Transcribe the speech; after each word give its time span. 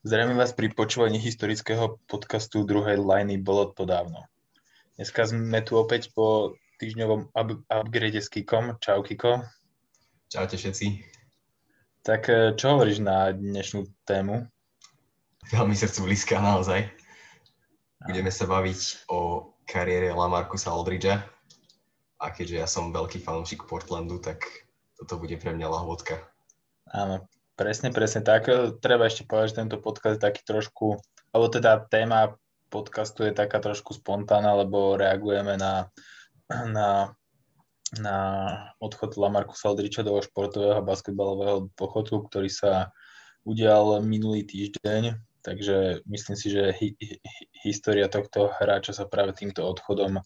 Zdravím 0.00 0.40
vás 0.40 0.56
pri 0.56 0.72
počúvaní 0.72 1.20
historického 1.20 2.00
podcastu 2.08 2.64
druhej 2.64 2.96
liny 2.96 3.36
Bolo 3.36 3.68
to 3.68 3.84
dávno. 3.84 4.24
Dneska 4.96 5.28
sme 5.28 5.60
tu 5.60 5.76
opäť 5.76 6.08
po 6.16 6.56
týždňovom 6.80 7.36
up- 7.36 7.68
upgrade 7.68 8.16
s 8.16 8.32
Kikom. 8.32 8.80
Čau 8.80 9.04
Kiko. 9.04 9.44
Čaute 10.32 10.56
všetci. 10.56 11.04
Tak 12.00 12.22
eh, 12.32 12.56
čo 12.56 12.72
hovoríš 12.72 13.04
na 13.04 13.28
dnešnú 13.28 13.92
tému? 14.08 14.48
Veľmi 15.52 15.76
srdcu 15.76 16.08
blízka 16.08 16.40
naozaj. 16.40 16.88
Budeme 18.00 18.32
sa 18.32 18.48
baviť 18.48 19.04
o 19.12 19.52
kariére 19.68 20.16
Lamarcusa 20.16 20.72
Aldridgea. 20.72 21.20
A 22.24 22.32
keďže 22.32 22.56
ja 22.56 22.64
som 22.64 22.88
veľký 22.88 23.20
fanúšik 23.20 23.68
Portlandu, 23.68 24.16
tak 24.16 24.48
toto 24.96 25.20
bude 25.20 25.36
pre 25.36 25.52
mňa 25.52 25.68
lahvodka. 25.68 26.24
Áno, 26.88 27.28
presne, 27.60 27.92
presne 27.92 28.24
tak. 28.24 28.48
Treba 28.80 29.04
ešte 29.04 29.28
povedať, 29.28 29.52
že 29.52 29.58
tento 29.60 29.76
podcast 29.76 30.16
je 30.16 30.24
taký 30.24 30.40
trošku, 30.48 30.96
alebo 31.36 31.46
teda 31.52 31.84
téma 31.92 32.40
podcastu 32.72 33.28
je 33.28 33.36
taká 33.36 33.60
trošku 33.60 33.92
spontánna, 34.00 34.64
lebo 34.64 34.96
reagujeme 34.96 35.60
na, 35.60 35.92
na, 36.48 37.12
na 38.00 38.16
odchod 38.80 39.20
Lamarcusa 39.20 39.68
Aldriča 39.68 40.00
do 40.00 40.16
športového 40.16 40.80
basketbalového 40.80 41.68
pochodu, 41.76 42.16
ktorý 42.24 42.48
sa 42.48 42.96
udial 43.44 44.00
minulý 44.00 44.48
týždeň. 44.48 45.20
Takže 45.44 46.08
myslím 46.08 46.36
si, 46.36 46.48
že 46.48 46.72
hi, 46.72 46.96
hi, 46.96 47.16
história 47.68 48.08
tohto 48.08 48.48
hráča 48.56 48.96
sa 48.96 49.04
práve 49.04 49.36
týmto 49.36 49.60
odchodom 49.68 50.24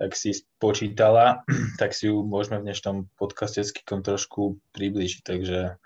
tak 0.00 0.16
si 0.16 0.32
spočítala, 0.32 1.44
tak 1.80 1.92
si 1.92 2.08
ju 2.08 2.24
môžeme 2.24 2.56
v 2.56 2.72
dnešnom 2.72 3.12
podcaste 3.20 3.60
trošku 3.84 4.56
približiť. 4.72 5.20
Takže 5.20 5.76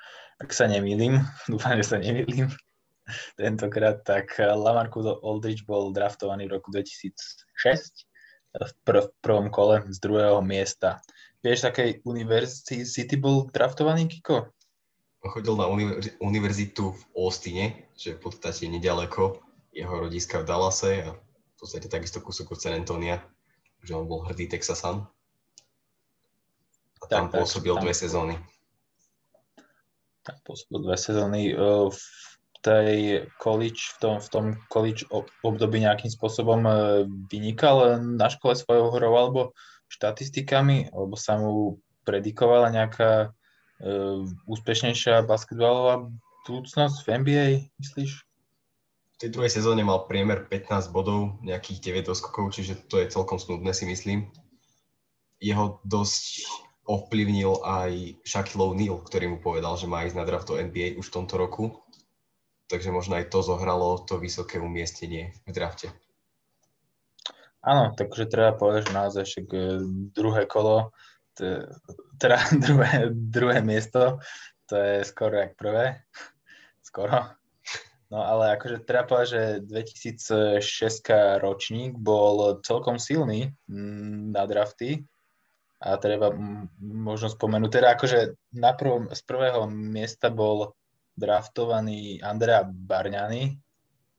ak 0.41 0.51
sa 0.51 0.67
nemýlim, 0.67 1.21
dúfam, 1.53 1.77
že 1.79 1.87
sa 1.87 1.99
nemýlim, 2.01 2.51
tentokrát, 3.41 4.03
tak 4.03 4.35
Lamarcus 4.39 5.21
Aldridge 5.23 5.67
bol 5.69 5.93
draftovaný 5.93 6.49
v 6.49 6.59
roku 6.59 6.73
2006 6.73 8.07
v, 8.55 8.73
pr- 8.87 9.07
v 9.07 9.15
prvom 9.21 9.51
kole 9.51 9.83
z 9.91 9.99
druhého 9.99 10.39
miesta. 10.41 11.03
Vieš, 11.45 11.69
takej 11.69 12.07
univerzity 12.09 13.15
bol 13.21 13.51
draftovaný, 13.53 14.09
Kiko? 14.09 14.49
Chodil 15.25 15.57
na 15.57 15.69
univerzitu 16.21 16.93
v 16.93 17.03
Austine, 17.17 17.89
že 17.97 18.17
v 18.17 18.29
podstate 18.29 18.69
nedaleko 18.69 19.41
jeho 19.73 20.09
rodiska 20.09 20.41
v 20.41 20.49
Dallase 20.49 20.93
a 21.05 21.17
v 21.17 21.57
podstate 21.57 21.89
takisto 21.89 22.21
kúsok 22.21 22.57
od 22.57 22.61
San 22.61 22.77
Antonia 22.77 23.25
že 23.85 23.93
on 23.93 24.09
bol 24.09 24.25
hrdý 24.25 24.49
Texasan. 24.49 25.05
A 26.99 27.05
tam 27.05 27.29
tak, 27.29 27.45
pôsobil 27.45 27.77
tak, 27.77 27.85
dve 27.85 27.93
sezóny. 27.93 28.35
Tam 30.25 30.37
pôsobil 30.43 30.81
dve 30.81 30.97
sezóny. 30.97 31.53
V 31.55 32.01
tej 32.65 33.29
college, 33.37 33.93
v 33.95 33.97
tom, 34.01 34.15
v 34.25 34.29
tom 34.33 34.45
college 34.73 35.05
období 35.45 35.85
nejakým 35.85 36.09
spôsobom 36.09 36.65
e, 36.65 36.73
vynikal 37.29 38.01
na 38.01 38.33
škole 38.33 38.57
svojou 38.57 38.89
hrou 38.89 39.13
alebo 39.21 39.41
štatistikami, 39.93 40.89
alebo 40.89 41.13
sa 41.13 41.37
mu 41.37 41.79
predikovala 42.09 42.69
nejaká 42.73 43.31
uh, 43.31 44.21
úspešnejšia 44.45 45.25
basketbalová 45.25 46.09
budúcnosť 46.45 47.01
v 47.01 47.09
NBA, 47.21 47.47
myslíš? 47.81 48.13
v 49.15 49.23
tej 49.23 49.31
druhej 49.31 49.53
sezóne 49.55 49.87
mal 49.87 50.11
priemer 50.11 50.43
15 50.51 50.91
bodov, 50.91 51.39
nejakých 51.47 52.03
9 52.03 52.11
doskokov, 52.11 52.51
čiže 52.51 52.91
to 52.91 52.99
je 52.99 53.07
celkom 53.07 53.39
snudné 53.39 53.71
si 53.71 53.87
myslím. 53.87 54.27
Jeho 55.39 55.79
dosť 55.87 56.51
ovplyvnil 56.85 57.65
aj 57.65 58.21
Shaquille 58.25 58.65
O'Neal, 58.65 59.01
ktorý 59.01 59.37
mu 59.37 59.39
povedal, 59.41 59.77
že 59.81 59.89
má 59.89 60.05
ísť 60.05 60.17
na 60.21 60.25
draft 60.29 60.49
do 60.49 60.61
NBA 60.61 61.01
už 61.01 61.09
v 61.09 61.15
tomto 61.21 61.41
roku. 61.41 61.81
Takže 62.69 62.93
možno 62.93 63.17
aj 63.21 63.29
to 63.29 63.45
zohralo 63.45 64.01
to 64.05 64.17
vysoké 64.17 64.57
umiestnenie 64.61 65.37
v 65.45 65.53
drafte. 65.53 65.93
Áno, 67.65 67.97
takže 67.97 68.29
treba 68.29 68.53
povedať, 68.53 68.93
že 68.93 68.97
naozaj 68.97 69.25
však 69.25 69.47
e, 69.57 69.61
druhé 70.13 70.45
kolo, 70.45 70.93
teda 72.21 72.37
druhé, 72.65 73.09
druhé 73.13 73.65
miesto, 73.65 74.21
to 74.69 74.77
je 74.77 75.05
skoro 75.09 75.41
jak 75.41 75.57
prvé. 75.57 76.05
Skoro. 76.95 77.27
No 78.13 78.23
ale 78.23 78.55
akože 78.55 78.87
treba 78.87 79.09
povedať, 79.09 79.29
že 79.35 79.43
2006 79.67 80.63
ročník 81.43 81.99
bol 81.99 82.63
celkom 82.63 83.01
silný 83.01 83.51
mm, 83.67 84.31
na 84.31 84.47
drafty 84.47 85.03
a 85.85 86.01
treba 86.01 86.33
možno 86.81 87.29
spomenúť, 87.29 87.71
teda 87.71 87.89
akože 87.93 88.19
na 88.57 88.73
prvom, 88.73 89.13
z 89.13 89.21
prvého 89.29 89.69
miesta 89.69 90.33
bol 90.33 90.73
draftovaný 91.13 92.25
Andrea 92.25 92.65
Barňany. 92.65 93.61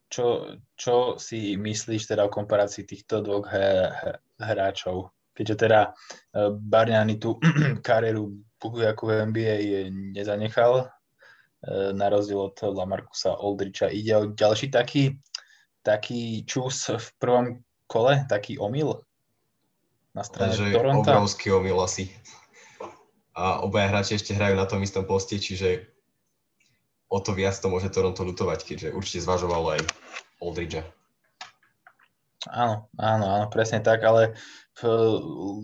Čo, 0.05 0.61
čo 0.77 1.17
si 1.17 1.57
myslíš 1.57 2.13
teda 2.13 2.29
o 2.29 2.31
komparácii 2.31 2.85
týchto 2.85 3.25
dvoch 3.25 3.49
hráčov? 4.37 5.09
Keďže 5.33 5.55
teda 5.67 5.81
e, 5.89 6.53
Barňany 6.53 7.17
tú 7.17 7.41
kariéru 7.87 8.29
ako 8.61 9.03
v 9.09 9.11
NBA 9.33 9.57
nezanechal, 10.13 10.87
E, 11.65 11.93
na 11.93 12.09
rozdiel 12.09 12.39
od 12.39 12.57
Lamarcusa 12.61 13.33
Oldricha. 13.41 13.89
Ide 13.89 14.13
o 14.15 14.29
ďalší 14.29 14.69
taký, 14.69 15.17
taký 15.81 16.45
čus 16.45 16.93
v 16.93 17.07
prvom 17.17 17.45
kole, 17.89 18.25
taký 18.29 18.61
omyl 18.61 19.01
na 20.15 20.23
strane 20.23 20.55
Takže 20.55 20.71
Toronto. 20.71 21.03
Obrovský 21.03 21.51
omyl 21.51 21.77
asi. 21.83 22.07
A 23.35 23.59
obaja 23.67 23.91
hráči 23.91 24.15
ešte 24.15 24.31
hrajú 24.31 24.55
na 24.55 24.63
tom 24.63 24.79
istom 24.79 25.03
poste, 25.03 25.35
čiže 25.35 25.91
o 27.11 27.19
to 27.19 27.35
viac 27.35 27.53
to 27.59 27.67
môže 27.67 27.91
Toronto 27.91 28.23
lutovať, 28.23 28.63
keďže 28.63 28.95
určite 28.95 29.27
zvažovalo 29.27 29.75
aj 29.75 29.81
Oldridge. 30.39 30.79
Áno, 32.47 32.87
áno, 32.95 33.25
áno, 33.25 33.45
presne 33.51 33.83
tak, 33.83 34.05
ale 34.07 34.39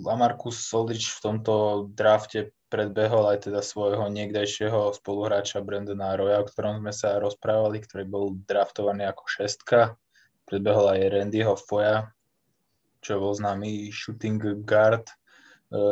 Lamarcus 0.03 0.59
Oldridge 0.75 1.15
v 1.15 1.23
tomto 1.23 1.53
drafte 1.95 2.51
predbehol 2.71 3.27
aj 3.35 3.51
teda 3.51 3.59
svojho 3.59 4.07
niekdajšieho 4.07 4.95
spoluhráča 4.95 5.63
Brandona 5.63 6.15
Roya, 6.15 6.41
o 6.41 6.47
ktorom 6.47 6.79
sme 6.83 6.91
sa 6.95 7.19
rozprávali, 7.19 7.83
ktorý 7.83 8.03
bol 8.07 8.25
draftovaný 8.47 9.07
ako 9.11 9.23
šestka. 9.27 9.79
Predbehol 10.47 10.95
aj 10.95 11.11
Randyho 11.11 11.55
Foya, 11.59 12.11
čo 13.01 13.19
bol 13.19 13.33
známy 13.33 13.89
shooting 13.89 14.63
guard. 14.63 15.09
E, 15.09 15.13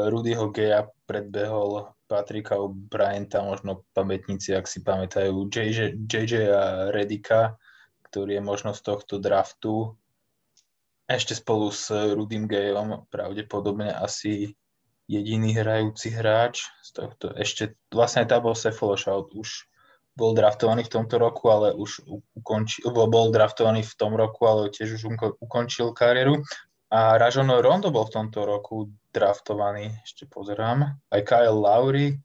Rudyho 0.09 0.53
Geja 0.53 0.87
predbehol 1.09 1.89
Patrika 2.05 2.57
Bryanta, 2.69 3.41
možno 3.41 3.85
pamätníci, 3.93 4.53
ak 4.53 4.65
si 4.65 4.81
pamätajú, 4.81 5.49
JJ, 5.49 5.97
JJ 6.09 6.33
a 6.49 6.63
Redika, 6.89 7.57
ktorý 8.09 8.37
je 8.37 8.43
možno 8.45 8.71
z 8.73 8.81
tohto 8.81 9.21
draftu 9.21 9.99
ešte 11.09 11.33
spolu 11.33 11.73
s 11.73 11.89
Rudym 11.89 12.45
Gejom 12.45 13.09
pravdepodobne 13.09 13.89
asi 13.89 14.53
jediný 15.09 15.57
hrajúci 15.57 16.13
hráč 16.13 16.69
z 16.85 16.89
tohto, 16.93 17.33
ešte 17.33 17.73
vlastne 17.89 18.29
Tabo 18.29 18.53
Sefološaut 18.53 19.33
už 19.33 19.65
bol 20.13 20.37
draftovaný 20.37 20.85
v 20.85 20.93
tomto 20.93 21.17
roku, 21.17 21.49
ale 21.49 21.73
už 21.73 22.05
ukončil, 22.37 22.93
bol 22.93 23.33
draftovaný 23.33 23.81
v 23.81 23.93
tom 23.97 24.13
roku, 24.13 24.45
ale 24.45 24.69
tiež 24.69 25.01
už 25.01 25.17
ukončil 25.41 25.97
kariéru. 25.97 26.45
A 26.89 27.21
Rajon 27.21 27.49
Rondo 27.61 27.93
bol 27.93 28.09
v 28.09 28.15
tomto 28.17 28.45
roku 28.49 28.89
draftovaný, 29.13 29.93
ešte 30.01 30.25
pozerám. 30.25 30.97
Aj 31.09 31.21
Kyle 31.21 31.53
Lowry, 31.53 32.17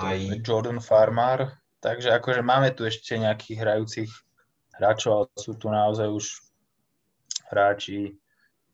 aj 0.00 0.40
Jordan 0.40 0.80
Farmar. 0.80 1.60
Takže 1.78 2.10
akože 2.16 2.40
máme 2.40 2.72
tu 2.72 2.88
ešte 2.88 3.20
nejakých 3.20 3.58
hrajúcich 3.60 4.10
hráčov, 4.74 5.10
ale 5.12 5.24
sú 5.36 5.54
tu 5.54 5.68
naozaj 5.68 6.08
už 6.10 6.24
hráči 7.52 8.18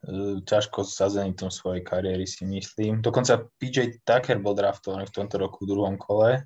E, 0.04 0.40
ťažko 0.44 0.84
sazený 0.84 1.32
v 1.32 1.40
tom 1.46 1.50
svojej 1.50 1.80
kariéry, 1.80 2.28
si 2.28 2.44
myslím. 2.44 3.00
Dokonca 3.00 3.48
PJ 3.56 4.04
Tucker 4.04 4.36
bol 4.36 4.52
draftovaný 4.52 5.08
v 5.08 5.16
tomto 5.16 5.40
roku 5.40 5.64
v 5.64 5.72
druhom 5.72 5.96
kole. 5.96 6.44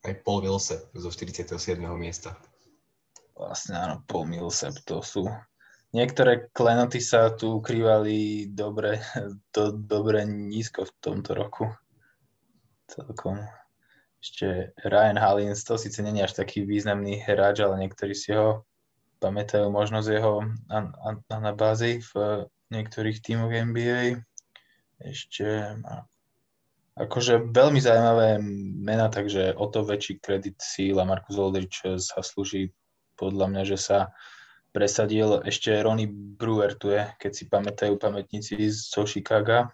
Aj 0.00 0.14
Paul 0.22 0.46
Millsap 0.46 0.86
zo 0.94 1.10
47. 1.10 1.58
miesta. 1.98 2.38
Vlastne 3.34 3.74
áno, 3.76 3.94
Paul 4.06 4.30
Millsap, 4.30 4.78
to 4.86 5.02
sú... 5.02 5.26
Niektoré 5.90 6.54
klenoty 6.54 7.02
sa 7.02 7.34
tu 7.34 7.58
ukrývali 7.58 8.46
dobre, 8.54 9.02
do, 9.54 9.74
dobre 9.74 10.22
nízko 10.22 10.86
v 10.86 10.92
tomto 11.02 11.34
roku. 11.34 11.66
Celkom. 12.86 13.42
Ešte 14.20 14.76
Ryan 14.84 15.16
Hallins, 15.16 15.64
to 15.64 15.80
síce 15.80 15.98
není 16.04 16.20
až 16.20 16.36
taký 16.36 16.62
významný 16.68 17.24
hráč, 17.24 17.64
ale 17.64 17.80
niektorí 17.80 18.12
si 18.12 18.36
ho 18.36 18.68
pamätajú 19.18 19.72
možno 19.72 20.04
z 20.04 20.20
jeho 20.20 20.44
an, 20.68 20.92
an, 21.00 21.16
anabázy 21.32 22.04
v 22.12 22.44
niektorých 22.68 23.24
tímov 23.24 23.48
NBA. 23.48 24.20
Ešte 25.00 25.76
akože 27.00 27.48
veľmi 27.48 27.80
zaujímavé 27.80 28.36
mena, 28.84 29.08
takže 29.08 29.56
o 29.56 29.66
to 29.72 29.88
väčší 29.88 30.20
kredit 30.20 30.60
si 30.60 30.92
Lamarcus 30.92 31.40
Aldridge 31.40 31.80
zaslúži 31.96 32.76
podľa 33.16 33.46
mňa, 33.48 33.62
že 33.64 33.78
sa 33.80 33.98
presadil. 34.70 35.42
Ešte 35.42 35.74
Ronnie 35.82 36.10
Brewer 36.10 36.74
tu 36.78 36.94
je, 36.94 37.06
keď 37.18 37.32
si 37.34 37.44
pamätajú 37.50 37.94
pamätníci 37.98 38.56
zo 38.70 39.06
Chicaga. 39.06 39.70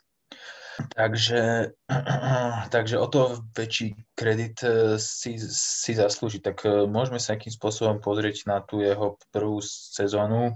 Takže, 0.76 1.72
takže 2.74 2.96
o 3.00 3.06
to 3.08 3.40
väčší 3.56 3.96
kredit 4.12 4.60
e, 4.60 5.00
si, 5.00 5.40
si 5.40 5.92
zaslúži. 5.96 6.44
Tak 6.44 6.68
e, 6.68 6.84
môžeme 6.84 7.16
sa 7.16 7.36
nejakým 7.36 7.52
spôsobom 7.52 7.96
pozrieť 8.04 8.44
na 8.44 8.60
tú 8.60 8.84
jeho 8.84 9.16
prvú 9.32 9.64
sezónu 9.64 10.52
e, 10.52 10.54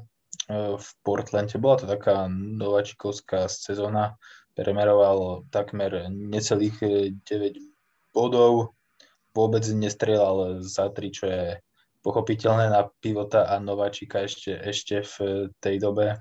v 0.76 0.88
Portlande. 1.00 1.56
Bola 1.56 1.81
to 1.81 1.87
taká 1.88 2.28
nováčikovská 2.28 3.48
sezóna, 3.48 4.20
premeroval 4.52 5.48
takmer 5.48 6.12
necelých 6.12 6.76
9 7.25 8.12
bodov, 8.12 8.76
vôbec 9.32 9.64
nestrelal 9.72 10.60
za 10.60 10.92
3, 10.92 11.16
čo 11.16 11.25
je 11.31 11.44
pochopiteľné 12.00 12.73
na 12.73 12.88
pivota 13.00 13.49
a 13.49 13.61
nováčika 13.61 14.25
ešte, 14.25 14.56
ešte 14.56 15.05
v 15.05 15.14
tej 15.61 15.76
dobe 15.81 16.20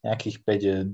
nejakých 0.00 0.36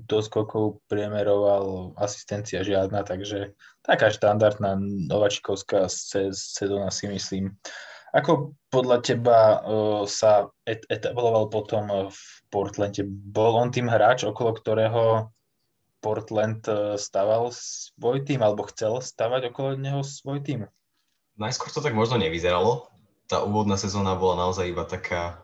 5 0.02 0.11
doskokov 0.11 0.82
priemeroval, 0.90 1.94
asistencia 1.94 2.67
žiadna, 2.67 3.06
takže 3.06 3.55
taká 3.87 4.11
štandardná 4.11 4.75
novačikovská 5.06 5.87
sezóna 6.34 6.90
si 6.90 7.06
myslím. 7.06 7.55
Ako 8.11 8.56
podľa 8.73 9.06
teba 9.06 9.62
sa 10.11 10.50
et- 10.67 10.87
etabloval 10.90 11.52
potom 11.52 12.11
v 12.11 12.20
Portlande? 12.50 13.06
Bol 13.06 13.55
on 13.55 13.70
tým 13.70 13.87
hráč, 13.87 14.26
okolo 14.26 14.56
ktorého 14.56 15.31
Portland 16.00 16.62
uh, 16.70 16.94
staval 16.94 17.50
svoj 17.50 18.23
tým, 18.23 18.38
alebo 18.38 18.67
chcel 18.70 19.02
stavať 19.02 19.50
okolo 19.50 19.75
neho 19.75 20.00
svoj 20.06 20.38
tým? 20.38 20.61
Najskôr 21.37 21.69
to 21.69 21.82
tak 21.84 21.99
možno 21.99 22.17
nevyzeralo. 22.17 22.88
Tá 23.26 23.43
úvodná 23.43 23.75
sezóna 23.75 24.14
bola 24.14 24.46
naozaj 24.46 24.70
iba 24.70 24.87
taká 24.87 25.43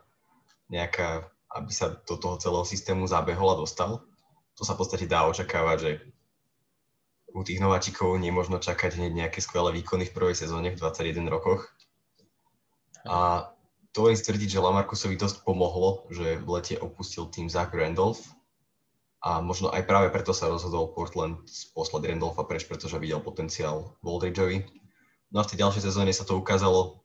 nejaká 0.70 1.32
aby 1.52 1.72
sa 1.72 1.92
do 2.08 2.16
toho 2.16 2.40
celého 2.40 2.64
systému 2.64 3.04
zabehol 3.04 3.52
a 3.52 3.60
dostal. 3.60 4.00
To 4.56 4.62
sa 4.64 4.72
v 4.76 4.80
podstate 4.84 5.04
dá 5.04 5.28
očakávať, 5.28 5.76
že 5.80 5.90
u 7.32 7.40
tých 7.44 7.60
nováčikov 7.60 8.16
nemôžno 8.20 8.60
čakať 8.60 9.00
hneď 9.00 9.12
nejaké 9.24 9.40
skvelé 9.40 9.72
výkony 9.80 10.08
v 10.08 10.16
prvej 10.16 10.36
sezóne 10.36 10.72
v 10.72 10.80
21 10.80 11.28
rokoch. 11.28 11.72
A 13.08 13.48
to 13.92 14.08
len 14.08 14.16
stvrdiť, 14.16 14.56
že 14.56 14.64
Lamarcusovi 14.64 15.16
dosť 15.16 15.44
pomohlo, 15.44 16.08
že 16.12 16.40
v 16.40 16.48
lete 16.48 16.76
opustil 16.80 17.28
tým 17.28 17.48
Zach 17.48 17.72
Randolph 17.72 18.20
a 19.20 19.40
možno 19.44 19.68
aj 19.68 19.84
práve 19.84 20.08
preto 20.08 20.32
sa 20.32 20.48
rozhodol 20.48 20.92
Portland 20.92 21.44
poslať 21.76 22.08
Randolpha 22.08 22.44
preč, 22.48 22.64
pretože 22.64 22.96
videl 22.96 23.20
potenciál 23.20 23.96
v 24.00 24.06
Aldridgeovi. 24.08 24.58
No 25.32 25.40
a 25.40 25.44
v 25.44 25.50
tej 25.52 25.60
ďalšej 25.64 25.82
sezóne 25.88 26.12
sa 26.12 26.24
to 26.24 26.36
ukázalo, 26.36 27.04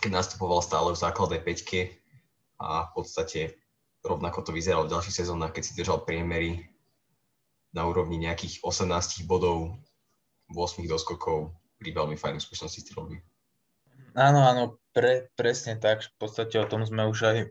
keď 0.00 0.10
nastupoval 0.24 0.64
stále 0.64 0.96
v 0.96 1.02
základnej 1.02 1.40
peťke 1.44 2.00
a 2.56 2.88
v 2.88 2.90
podstate 2.96 3.60
rovnako 4.04 4.48
to 4.48 4.50
vyzeralo 4.56 4.88
v 4.88 4.92
ďalších 4.96 5.24
sezónach, 5.24 5.52
keď 5.52 5.62
si 5.64 5.76
držal 5.76 6.04
priemery 6.08 6.64
na 7.76 7.86
úrovni 7.86 8.18
nejakých 8.18 8.64
18 8.64 9.28
bodov, 9.28 9.76
8 10.50 10.82
doskokov 10.88 11.54
pri 11.78 11.94
veľmi 11.94 12.16
fajn 12.18 12.42
úspešnosti 12.42 12.80
stylový. 12.82 13.22
Áno, 14.18 14.42
áno, 14.42 14.82
pre, 14.90 15.30
presne 15.38 15.78
tak. 15.78 16.02
V 16.02 16.16
podstate 16.18 16.58
o 16.58 16.66
tom 16.66 16.82
sme 16.82 17.06
už 17.06 17.18
aj 17.30 17.38
e, 17.38 17.48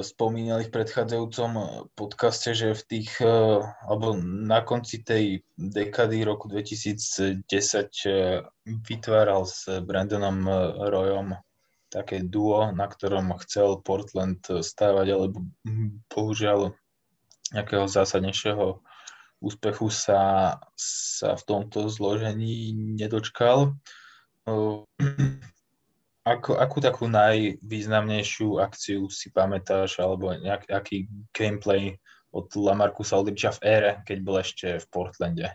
spomínali 0.00 0.64
v 0.64 0.72
predchádzajúcom 0.72 1.50
podcaste, 1.92 2.56
že 2.56 2.72
v 2.72 2.82
tých, 2.88 3.20
e, 3.20 3.60
alebo 3.84 4.16
na 4.24 4.64
konci 4.64 5.04
tej 5.04 5.44
dekady 5.60 6.24
roku 6.24 6.48
2010 6.48 7.44
e, 7.44 8.40
vytváral 8.64 9.44
s 9.44 9.68
Brandonom 9.84 10.48
Royom 10.88 11.36
také 11.88 12.22
duo, 12.22 12.72
na 12.74 12.86
ktorom 12.90 13.34
chcel 13.46 13.80
Portland 13.82 14.42
stávať, 14.42 15.06
ale 15.14 15.26
bohužiaľ 16.10 16.74
nejakého 17.54 17.86
zásadnejšieho 17.86 18.82
úspechu 19.38 19.88
sa, 19.92 20.56
sa 20.74 21.36
v 21.36 21.42
tomto 21.46 21.86
zložení 21.86 22.74
nedočkal. 22.74 23.76
Ako, 26.26 26.58
akú 26.58 26.82
takú 26.82 27.06
najvýznamnejšiu 27.06 28.58
akciu 28.58 29.06
si 29.06 29.30
pamätáš, 29.30 30.02
alebo 30.02 30.34
nejaký 30.34 31.06
gameplay 31.30 32.02
od 32.34 32.50
Lamarcusa 32.58 33.14
Aldridgea 33.14 33.54
v 33.54 33.62
ére, 33.62 33.92
keď 34.02 34.18
bol 34.26 34.42
ešte 34.42 34.82
v 34.82 34.86
Portlande? 34.90 35.54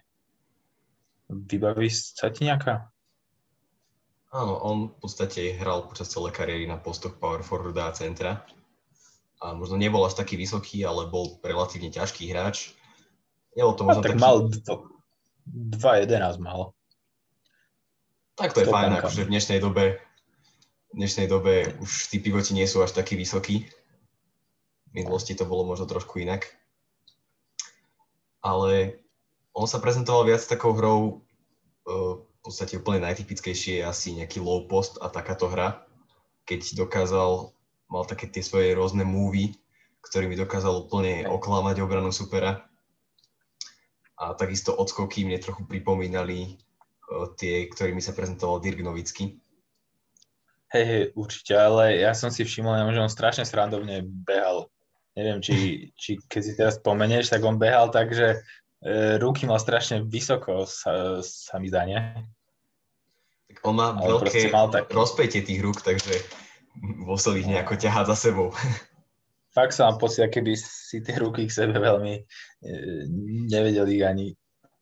Vybaví 1.28 1.92
sa 1.92 2.32
ti 2.32 2.48
nejaká? 2.48 2.88
Áno, 4.32 4.54
on 4.64 4.78
v 4.96 4.98
podstate 5.04 5.60
hral 5.60 5.92
počas 5.92 6.08
celej 6.08 6.32
kariéry 6.32 6.64
na 6.64 6.80
postoch 6.80 7.20
power 7.20 7.44
forwarda 7.44 7.92
a 7.92 7.96
centra. 7.96 8.48
A 9.44 9.52
možno 9.52 9.76
nebol 9.76 10.08
až 10.08 10.16
taký 10.16 10.40
vysoký, 10.40 10.88
ale 10.88 11.12
bol 11.12 11.40
relatívne 11.44 11.92
ťažký 11.92 12.32
hráč. 12.32 12.72
Nebol 13.60 13.76
to 13.76 13.84
možno 13.84 14.02
tak 14.02 14.16
taký... 14.16 14.24
mal 14.24 14.48
2-11 14.48 16.40
mal. 16.40 16.72
Tak 18.40 18.56
to 18.56 18.64
je 18.64 18.72
fajn, 18.72 19.04
akože 19.04 19.28
v 19.28 19.32
dnešnej 19.36 19.60
dobe 19.60 20.00
v 20.92 20.96
dnešnej 21.00 21.28
dobe 21.32 21.72
už 21.80 22.12
tí 22.12 22.20
pivoti 22.20 22.52
nie 22.52 22.68
sú 22.68 22.84
až 22.84 22.92
takí 22.92 23.16
vysokí. 23.16 23.64
V 23.64 24.92
minulosti 24.92 25.32
to 25.40 25.48
bolo 25.48 25.64
možno 25.64 25.88
trošku 25.88 26.20
inak. 26.20 26.52
Ale 28.44 29.00
on 29.56 29.72
sa 29.72 29.80
prezentoval 29.80 30.28
viac 30.28 30.44
takou 30.44 30.76
hrou 30.76 31.00
uh, 31.88 32.20
v 32.42 32.50
podstate 32.50 32.82
úplne 32.82 33.06
najtypickejšie 33.06 33.80
je 33.80 33.84
asi 33.86 34.18
nejaký 34.18 34.42
low 34.42 34.66
post 34.66 34.98
a 34.98 35.14
takáto 35.14 35.46
hra, 35.46 35.86
keď 36.50 36.74
dokázal, 36.74 37.54
mal 37.86 38.04
také 38.10 38.26
tie 38.26 38.42
svoje 38.42 38.74
rôzne 38.74 39.06
múvy, 39.06 39.54
ktorými 40.02 40.34
dokázal 40.34 40.90
úplne 40.90 41.30
oklamať 41.30 41.86
obranu 41.86 42.10
supera. 42.10 42.66
A 44.18 44.34
takisto 44.34 44.74
odskoky 44.74 45.22
mne 45.22 45.38
trochu 45.38 45.70
pripomínali 45.70 46.58
uh, 47.14 47.30
tie, 47.38 47.70
ktorými 47.70 48.02
sa 48.02 48.18
prezentoval 48.18 48.58
Dirk 48.58 48.82
Novický. 48.82 49.38
Hej, 50.74 50.86
hej, 50.90 51.04
určite, 51.14 51.54
ale 51.54 52.02
ja 52.02 52.18
som 52.18 52.34
si 52.34 52.42
všimol, 52.42 52.90
že 52.90 53.06
on 53.06 53.12
strašne 53.12 53.46
srandovne 53.46 54.02
behal. 54.02 54.66
Neviem, 55.14 55.44
či, 55.44 55.54
či 55.94 56.18
keď 56.26 56.42
si 56.42 56.54
teraz 56.58 56.80
spomenieš, 56.82 57.30
tak 57.30 57.46
on 57.46 57.60
behal 57.62 57.92
tak, 57.94 58.16
že 58.16 58.40
E, 58.40 58.61
ruky 59.22 59.46
mal 59.46 59.62
strašne 59.62 60.02
vysoko, 60.06 60.66
sa, 60.66 61.22
sa 61.22 61.56
mi 61.62 61.70
zdá, 61.70 61.86
nie? 61.86 62.02
Tak 63.52 63.68
on 63.68 63.76
má 63.78 63.94
Ale 63.94 64.18
veľké 64.18 64.50
mal 64.50 64.72
tak... 64.72 64.90
rozpätie 64.90 65.44
tých 65.44 65.62
rúk, 65.62 65.84
takže 65.84 66.24
musel 66.80 67.38
ich 67.38 67.48
nejako 67.48 67.76
ťahať 67.76 68.06
za 68.16 68.18
sebou. 68.30 68.50
Fakt 69.56 69.76
som 69.76 69.92
mám 69.92 70.00
pocit, 70.00 70.32
keby 70.32 70.56
si 70.56 71.04
tie 71.04 71.20
ruky 71.20 71.44
k 71.44 71.52
sebe 71.52 71.76
veľmi 71.76 72.14
e, 72.16 72.24
nevedeli 73.52 74.00
ani 74.00 74.32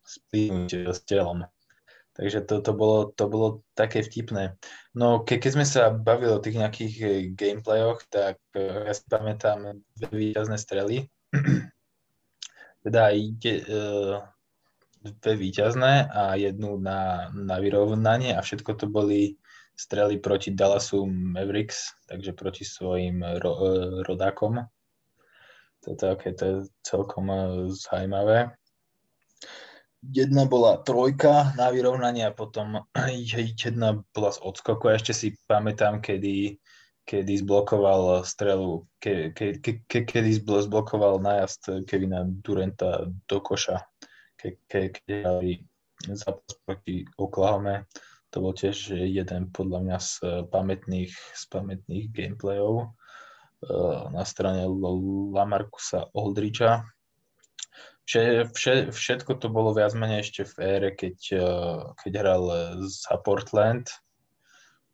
splínuť 0.06 0.94
s 0.94 1.01
telom. 1.10 1.42
Takže 2.13 2.46
to, 2.46 2.62
to, 2.62 2.72
bolo, 2.78 3.10
to 3.10 3.25
bolo 3.25 3.66
také 3.74 4.06
vtipné. 4.06 4.62
No 4.94 5.25
ke, 5.25 5.42
keď 5.42 5.51
sme 5.57 5.66
sa 5.66 5.90
bavili 5.90 6.30
o 6.30 6.44
tých 6.44 6.62
nejakých 6.62 6.94
e, 7.01 7.06
gameplayoch, 7.34 8.06
tak 8.13 8.38
ja 8.54 8.94
si 8.94 9.01
pamätám 9.10 9.81
dve 9.98 10.13
výťazné 10.13 10.58
strely 10.62 11.10
teda 12.83 13.12
ide 13.12 13.63
uh, 13.67 14.24
dve 15.03 15.33
výťazné 15.36 16.12
a 16.12 16.36
jednu 16.36 16.79
na, 16.79 17.31
na 17.31 17.55
vyrovnanie 17.59 18.36
a 18.36 18.43
všetko 18.43 18.71
to 18.75 18.86
boli 18.88 19.39
strely 19.79 20.19
proti 20.19 20.51
Dallasu 20.51 21.07
Mavericks, 21.07 21.95
takže 22.12 22.36
proti 22.36 22.67
svojim 22.67 23.24
ro, 23.39 23.51
uh, 23.55 24.03
rodákom. 24.03 24.67
To 25.88 25.95
je, 25.95 25.95
také, 25.95 26.36
to 26.36 26.43
je 26.45 26.55
celkom 26.83 27.31
uh, 27.31 27.39
zaujímavé. 27.71 28.51
Jedna 30.00 30.48
bola 30.48 30.79
trojka 30.79 31.51
na 31.59 31.71
vyrovnanie 31.71 32.27
a 32.27 32.36
potom 32.36 32.88
jedna 33.63 34.03
bola 34.15 34.31
z 34.31 34.39
odskoku. 34.43 34.91
A 34.91 34.95
ešte 35.00 35.12
si 35.15 35.27
pamätám, 35.48 36.00
kedy 36.00 36.59
kedy 37.10 37.42
zblokoval 37.42 38.22
strelu, 38.22 38.86
ke, 39.01 39.34
ke, 39.34 39.58
ke, 39.58 39.82
ke, 39.89 40.06
kedy 40.06 40.30
zblokoval 40.38 41.18
najazd 41.18 41.89
Kevina 41.89 42.22
Durenta 42.22 43.10
do 43.25 43.38
koša, 43.42 43.82
ke, 44.38 44.62
ke, 44.70 44.94
keď 44.94 45.25
hrali 45.25 45.66
zápas 46.13 46.54
proti 46.62 47.10
Oklahoma. 47.18 47.89
To 48.30 48.46
bol 48.46 48.54
tiež 48.54 48.94
jeden 48.94 49.50
podľa 49.50 49.80
mňa 49.82 49.98
z 49.98 50.12
pamätných, 50.54 51.10
z 51.10 51.44
pamätných 51.50 52.13
gameplayov 52.13 52.94
uh, 52.94 54.01
na 54.13 54.22
strane 54.22 54.70
Lamarcusa 55.34 56.13
Oldridgea. 56.13 56.86
Vše, 58.06 58.94
všetko 58.94 59.38
to 59.42 59.50
bolo 59.50 59.74
viac 59.74 59.98
menej 59.98 60.30
ešte 60.30 60.46
v 60.46 60.54
ére, 60.62 60.89
keď, 60.94 61.18
uh, 61.42 61.82
keď 62.06 62.12
hral 62.22 62.44
za 62.86 63.18
Portland 63.25 63.89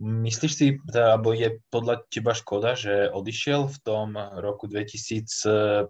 Myslíš 0.04 0.52
si, 0.52 0.76
alebo 0.92 1.32
je 1.32 1.64
podľa 1.72 2.04
teba 2.12 2.36
škoda, 2.36 2.76
že 2.76 3.08
odišiel 3.16 3.72
v 3.72 3.78
tom 3.80 4.20
roku 4.20 4.68
2015-16 4.68 5.88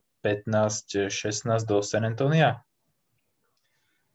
do 1.65 1.81
San 1.81 2.05
Antonia? 2.05 2.62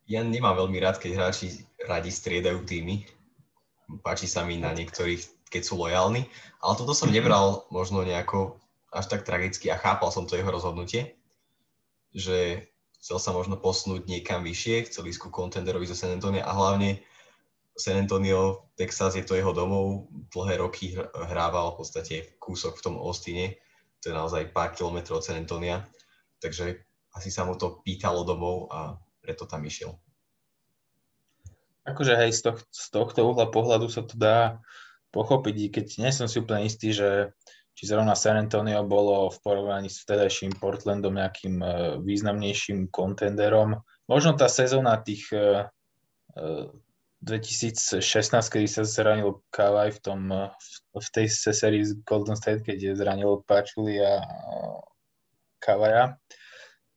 Ja 0.06 0.22
nemám 0.22 0.54
veľmi 0.62 0.78
rád, 0.78 1.02
keď 1.02 1.18
hráči 1.18 1.66
radi 1.86 2.10
striedajú 2.14 2.62
týmy. 2.62 3.02
Páči 4.06 4.30
sa 4.30 4.46
mi 4.46 4.62
na 4.62 4.70
niektorých, 4.70 5.50
keď 5.50 5.62
sú 5.66 5.74
lojálni. 5.78 6.30
Ale 6.62 6.78
toto 6.78 6.94
som 6.94 7.10
nebral 7.10 7.66
možno 7.74 8.06
nejako 8.06 8.62
až 8.94 9.10
tak 9.10 9.26
tragicky 9.26 9.70
a 9.70 9.78
chápal 9.78 10.14
som 10.14 10.26
to 10.26 10.38
jeho 10.38 10.50
rozhodnutie, 10.50 11.18
že 12.14 12.66
chcel 13.02 13.18
sa 13.18 13.30
možno 13.34 13.58
posunúť 13.58 14.06
niekam 14.06 14.46
vyššie, 14.46 14.90
chcel 14.90 15.06
ísť 15.10 15.26
ku 15.26 15.30
kontenderovi 15.34 15.86
zo 15.86 15.98
San 15.98 16.14
Antonio 16.14 16.42
a 16.42 16.52
hlavne 16.54 17.02
San 17.80 17.96
Antonio, 17.96 18.68
Texas 18.76 19.16
je 19.16 19.24
to 19.24 19.34
jeho 19.34 19.56
domov, 19.56 20.12
dlhé 20.28 20.60
roky 20.60 20.92
hrával 21.32 21.72
v 21.72 21.78
podstate 21.80 22.14
kúsok 22.36 22.76
v 22.76 22.84
tom 22.84 22.94
Austine, 23.00 23.56
to 24.04 24.12
je 24.12 24.14
naozaj 24.16 24.52
pár 24.52 24.76
kilometrov 24.76 25.20
od 25.20 25.26
San 25.26 25.40
Antonia, 25.40 25.88
takže 26.44 26.84
asi 27.16 27.32
sa 27.32 27.48
mu 27.48 27.56
to 27.56 27.80
pýtalo 27.80 28.22
domov 28.22 28.68
a 28.68 29.00
preto 29.24 29.48
tam 29.48 29.64
išiel. 29.64 29.96
Akože 31.88 32.14
hej, 32.16 32.36
z, 32.36 32.40
toh- 32.44 32.64
z 32.68 32.86
tohto 32.92 33.24
uhla 33.24 33.48
pohľadu 33.48 33.88
sa 33.88 34.04
to 34.04 34.14
dá 34.14 34.60
pochopiť, 35.10 35.72
keď 35.72 35.86
nie 36.04 36.12
som 36.12 36.28
si 36.28 36.38
úplne 36.38 36.68
istý, 36.68 36.92
že 36.94 37.34
či 37.74 37.88
zrovna 37.88 38.12
San 38.12 38.36
Antonio 38.36 38.84
bolo 38.84 39.32
v 39.32 39.38
porovnaní 39.40 39.88
s 39.88 40.04
vtedajším 40.04 40.60
Portlandom 40.60 41.16
nejakým 41.16 41.56
uh, 41.58 41.72
významnejším 42.04 42.92
kontenderom. 42.92 43.80
Možno 44.04 44.36
tá 44.36 44.46
sezóna 44.52 45.00
tých 45.00 45.32
uh, 45.32 45.64
uh, 46.36 46.68
2016, 47.20 48.00
kedy 48.48 48.66
sa 48.68 48.82
zranil 48.88 49.44
Kawhi 49.52 49.92
v, 49.92 50.00
tom, 50.00 50.20
v, 50.32 50.68
v 50.96 51.08
tej 51.12 51.26
sérii 51.28 51.84
z 51.84 52.00
Golden 52.08 52.36
State, 52.36 52.64
keď 52.64 52.96
zranil 52.96 53.44
Pačuli 53.44 54.00
a 54.00 54.24
Kavaja, 55.60 56.16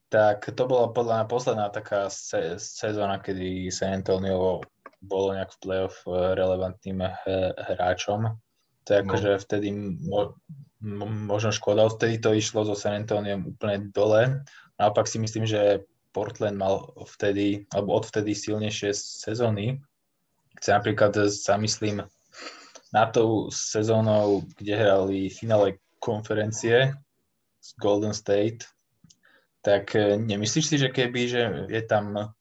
tak 0.08 0.48
to 0.56 0.64
bola 0.64 0.96
podľa 0.96 1.14
mňa 1.24 1.28
posledná 1.28 1.68
taká 1.74 2.08
se, 2.08 2.56
sezóna, 2.56 3.20
kedy 3.20 3.68
San 3.68 4.00
Antonio 4.00 4.64
bolo 5.04 5.36
nejak 5.36 5.52
v 5.52 5.60
playoff 5.60 5.96
relevantným 6.08 7.04
hráčom. 7.60 8.40
To 8.88 8.90
je 8.94 9.00
akože 9.04 9.32
no. 9.36 9.42
vtedy 9.44 9.68
mo, 10.08 10.22
mo, 10.80 11.06
možno 11.08 11.52
škoda, 11.52 11.92
vtedy 11.92 12.24
to 12.24 12.32
išlo 12.32 12.64
so 12.64 12.76
San 12.80 13.04
Antonio 13.04 13.44
úplne 13.44 13.92
dole. 13.92 14.48
Naopak 14.80 15.12
si 15.12 15.20
myslím, 15.20 15.44
že 15.44 15.84
Portland 16.16 16.56
mal 16.56 16.94
vtedy, 17.18 17.68
alebo 17.76 18.00
odvtedy 18.00 18.32
silnejšie 18.32 18.96
sezóny 18.96 19.84
keď 20.64 20.80
napríklad 20.80 21.12
zamyslím 21.28 22.08
na 22.96 23.04
tou 23.12 23.52
sezónou, 23.52 24.48
kde 24.56 24.80
hrali 24.80 25.28
finále 25.28 25.84
konferencie 26.00 26.96
z 27.60 27.70
Golden 27.84 28.16
State, 28.16 28.64
tak 29.60 29.92
e, 29.92 30.16
nemyslíš 30.16 30.66
si, 30.72 30.76
že 30.80 30.88
keby, 30.88 31.22
že 31.28 31.42
je 31.68 31.84
tam 31.84 32.32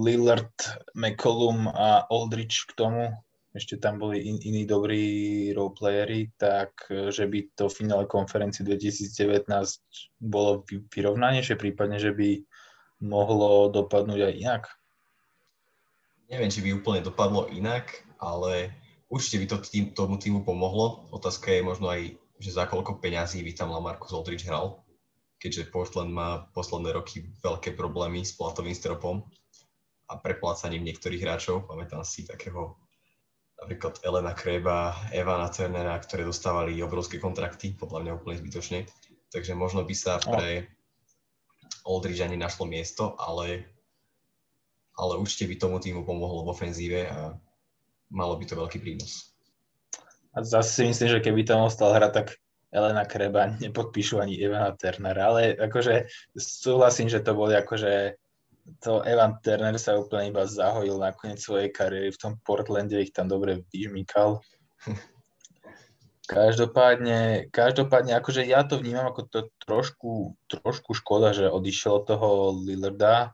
Lillard, 0.00 0.56
McCollum 0.96 1.68
a 1.68 2.08
Aldrich 2.08 2.72
k 2.72 2.72
tomu, 2.72 3.12
ešte 3.52 3.76
tam 3.76 4.00
boli 4.00 4.24
in, 4.24 4.40
iní 4.40 4.64
dobrí 4.64 5.04
roleplayery, 5.52 6.32
tak 6.40 6.88
e, 6.88 7.12
že 7.12 7.28
by 7.28 7.52
to 7.52 7.68
finále 7.68 8.08
konferencie 8.08 8.64
2019 8.64 9.44
bolo 10.24 10.64
vyrovnanejšie, 10.88 11.60
prípadne, 11.60 12.00
že 12.00 12.16
by 12.16 12.40
mohlo 13.04 13.68
dopadnúť 13.68 14.20
aj 14.24 14.34
inak? 14.40 14.62
Neviem, 16.30 16.50
či 16.50 16.62
by 16.62 16.76
úplne 16.76 17.00
dopadlo 17.02 17.46
inak, 17.50 18.02
ale 18.18 18.74
určite 19.10 19.42
by 19.42 19.46
to 19.46 19.56
tým, 19.62 19.84
tomu 19.94 20.18
týmu 20.18 20.42
pomohlo. 20.42 21.06
Otázka 21.14 21.54
je 21.54 21.62
možno 21.62 21.90
aj, 21.90 22.14
že 22.42 22.50
za 22.52 22.66
koľko 22.66 22.98
peňazí 22.98 23.40
by 23.42 23.52
tam 23.54 23.72
Lamarcus 23.72 24.12
Aldridge 24.12 24.44
hral, 24.44 24.82
keďže 25.38 25.70
Portland 25.70 26.10
má 26.10 26.50
posledné 26.52 26.92
roky 26.92 27.30
veľké 27.40 27.78
problémy 27.78 28.26
s 28.26 28.34
platovým 28.34 28.74
stropom 28.74 29.24
a 30.10 30.18
preplácaním 30.18 30.86
niektorých 30.86 31.22
hráčov. 31.22 31.66
Tam 31.66 32.02
si 32.02 32.26
takého 32.26 32.78
napríklad 33.56 33.98
Elena 34.04 34.36
Kreba, 34.36 34.92
Evana 35.10 35.48
Turnera, 35.48 35.96
ktoré 35.96 36.28
dostávali 36.28 36.76
obrovské 36.84 37.16
kontrakty, 37.16 37.72
podľa 37.72 38.04
mňa 38.04 38.12
úplne 38.20 38.36
zbytočne. 38.36 38.84
Takže 39.32 39.56
možno 39.56 39.82
by 39.82 39.94
sa 39.96 40.20
pre 40.20 40.68
Aldridge 41.88 42.22
ani 42.22 42.36
našlo 42.36 42.68
miesto, 42.68 43.16
ale 43.16 43.75
ale 44.96 45.20
určite 45.20 45.44
by 45.48 45.54
tomu 45.60 45.76
týmu 45.78 46.02
pomohlo 46.02 46.44
v 46.48 46.52
ofenzíve 46.52 47.00
a 47.08 47.36
malo 48.08 48.34
by 48.40 48.44
to 48.48 48.56
veľký 48.56 48.80
prínos. 48.80 49.36
A 50.36 50.44
zase 50.44 50.72
si 50.72 50.82
myslím, 50.88 51.08
že 51.16 51.24
keby 51.24 51.48
tam 51.48 51.64
ostal 51.64 51.96
hrať, 51.96 52.12
tak 52.12 52.28
Elena 52.72 53.08
Kreba 53.08 53.56
nepodpíšu 53.56 54.20
ani 54.20 54.36
Evana 54.36 54.76
Turnera, 54.76 55.32
ale 55.32 55.56
akože 55.56 56.08
súhlasím, 56.36 57.08
že 57.08 57.24
to 57.24 57.32
boli 57.32 57.56
akože 57.56 58.20
to 58.82 59.02
Evan 59.06 59.38
Turner 59.40 59.78
sa 59.78 59.94
úplne 59.94 60.34
iba 60.34 60.42
zahojil 60.42 60.98
na 60.98 61.14
koniec 61.14 61.38
svojej 61.38 61.70
kariéry 61.70 62.10
v 62.10 62.18
tom 62.18 62.32
Portlande, 62.42 62.98
ich 62.98 63.14
tam 63.14 63.30
dobre 63.30 63.62
vyžmýkal. 63.70 64.42
Každopádne, 66.26 67.46
každopádne, 67.54 68.18
akože 68.18 68.42
ja 68.42 68.66
to 68.66 68.82
vnímam 68.82 69.06
ako 69.06 69.30
to 69.30 69.40
trošku, 69.62 70.34
trošku 70.50 70.98
škoda, 70.98 71.30
že 71.30 71.46
odišiel 71.46 72.02
od 72.02 72.04
toho 72.10 72.28
Lillarda, 72.66 73.30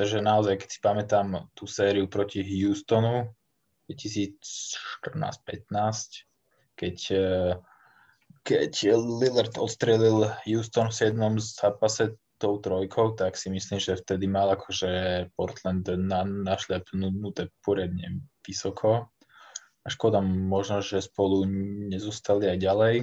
pretože 0.00 0.24
naozaj, 0.24 0.64
keď 0.64 0.68
si 0.72 0.80
pamätám 0.80 1.52
tú 1.52 1.68
sériu 1.68 2.08
proti 2.08 2.40
Houstonu 2.40 3.36
2014-15, 3.84 6.24
keď, 6.72 6.96
eh, 7.12 7.52
keď 8.40 8.96
Lillard 8.96 9.60
odstrelil 9.60 10.24
Houston 10.48 10.88
v 10.88 10.96
7. 10.96 11.36
zápase 11.36 12.16
tou 12.40 12.56
trojkou, 12.64 13.12
tak 13.12 13.36
si 13.36 13.52
myslím, 13.52 13.76
že 13.76 14.00
vtedy 14.00 14.24
mal 14.24 14.56
akože 14.56 15.28
Portland 15.36 15.84
na, 15.84 16.24
našlepnuté 16.24 17.52
poriadne 17.60 18.24
vysoko. 18.40 19.12
A 19.84 19.86
škoda 19.92 20.24
možno, 20.24 20.80
že 20.80 21.04
spolu 21.04 21.44
nezostali 21.92 22.48
aj 22.48 22.56
ďalej. 22.56 22.94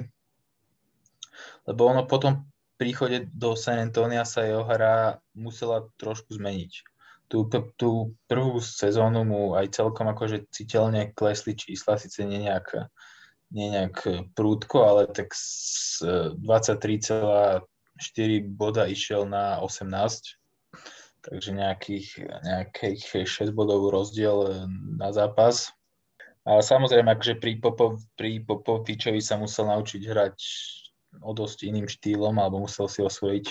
Lebo 1.70 1.94
ono 1.94 2.10
potom 2.10 2.50
príchode 2.78 3.28
do 3.34 3.58
San 3.58 3.82
Antonia 3.82 4.24
sa 4.24 4.46
jeho 4.46 4.64
hra 4.64 5.20
musela 5.34 5.90
trošku 5.98 6.38
zmeniť. 6.38 6.74
Tú, 7.28 7.44
tú 7.76 8.16
prvú 8.32 8.64
sezónu 8.64 9.28
mu 9.28 9.42
aj 9.60 9.76
celkom 9.76 10.08
akože 10.08 10.48
citeľne 10.48 11.12
klesli 11.12 11.60
čísla, 11.60 12.00
síce 12.00 12.24
nie 12.24 12.48
nejak, 12.48 12.88
nie 13.52 13.68
nejak 13.68 14.32
prúdko, 14.32 14.88
ale 14.88 15.12
tak 15.12 15.36
z 15.36 16.08
23,4 16.40 17.68
boda 18.48 18.88
išiel 18.88 19.28
na 19.28 19.60
18, 19.60 19.92
takže 21.20 21.52
nejakých, 21.52 22.08
nejakých 22.48 23.28
6 23.28 23.52
bodov 23.52 23.92
rozdiel 23.92 24.64
na 24.96 25.12
zápas. 25.12 25.76
A 26.48 26.64
samozrejme, 26.64 27.12
akože 27.12 27.44
pri, 27.44 27.60
Popov, 27.60 28.00
pri 28.16 28.40
Popovičovi 28.40 29.20
sa 29.20 29.36
musel 29.36 29.68
naučiť 29.68 30.00
hrať 30.08 30.38
o 31.22 31.32
dosť 31.34 31.68
iným 31.68 31.88
štýlom 31.90 32.38
alebo 32.38 32.64
musel 32.64 32.86
si 32.92 33.02
osvojiť 33.02 33.46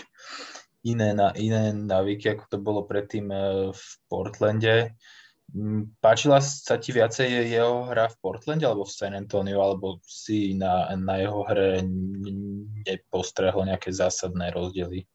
iné, 0.86 1.10
na, 1.12 1.34
iné 1.34 1.74
návyky, 1.74 2.30
ako 2.30 2.44
to 2.46 2.56
bolo 2.62 2.80
predtým 2.86 3.26
e, 3.28 3.38
v 3.74 3.84
Portlande. 4.06 4.94
Mm, 5.50 5.98
páčila 5.98 6.38
sa 6.38 6.78
ti 6.78 6.94
viacej 6.94 7.50
jeho 7.50 7.90
hra 7.90 8.06
v 8.10 8.16
Portlande 8.22 8.66
alebo 8.66 8.86
v 8.86 8.94
San 8.94 9.14
Antonio, 9.14 9.58
alebo 9.62 9.98
si 10.06 10.54
na, 10.54 10.90
na 10.94 11.18
jeho 11.18 11.42
hre 11.46 11.82
nepostrehol 12.86 13.66
nejaké 13.66 13.90
zásadné 13.90 14.54
rozdiely? 14.54 15.06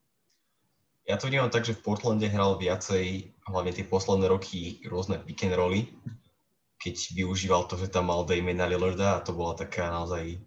Ja 1.09 1.17
to 1.17 1.27
vnímam 1.27 1.49
tak, 1.49 1.65
že 1.65 1.75
v 1.75 1.83
Portlande 1.83 2.27
hral 2.29 2.59
viacej, 2.59 3.35
hlavne 3.47 3.71
tie 3.73 3.87
posledné 3.87 4.27
roky, 4.31 4.79
rôzne 4.87 5.19
pick 5.23 5.43
and 5.43 5.55
rolly, 5.55 5.91
keď 6.81 6.95
využíval 7.13 7.69
to, 7.69 7.77
že 7.77 7.93
tam 7.93 8.09
mal 8.09 8.25
Damena 8.25 8.65
Lillarda 8.65 9.17
a 9.17 9.23
to 9.23 9.37
bola 9.37 9.53
taká 9.53 9.89
naozaj 9.93 10.41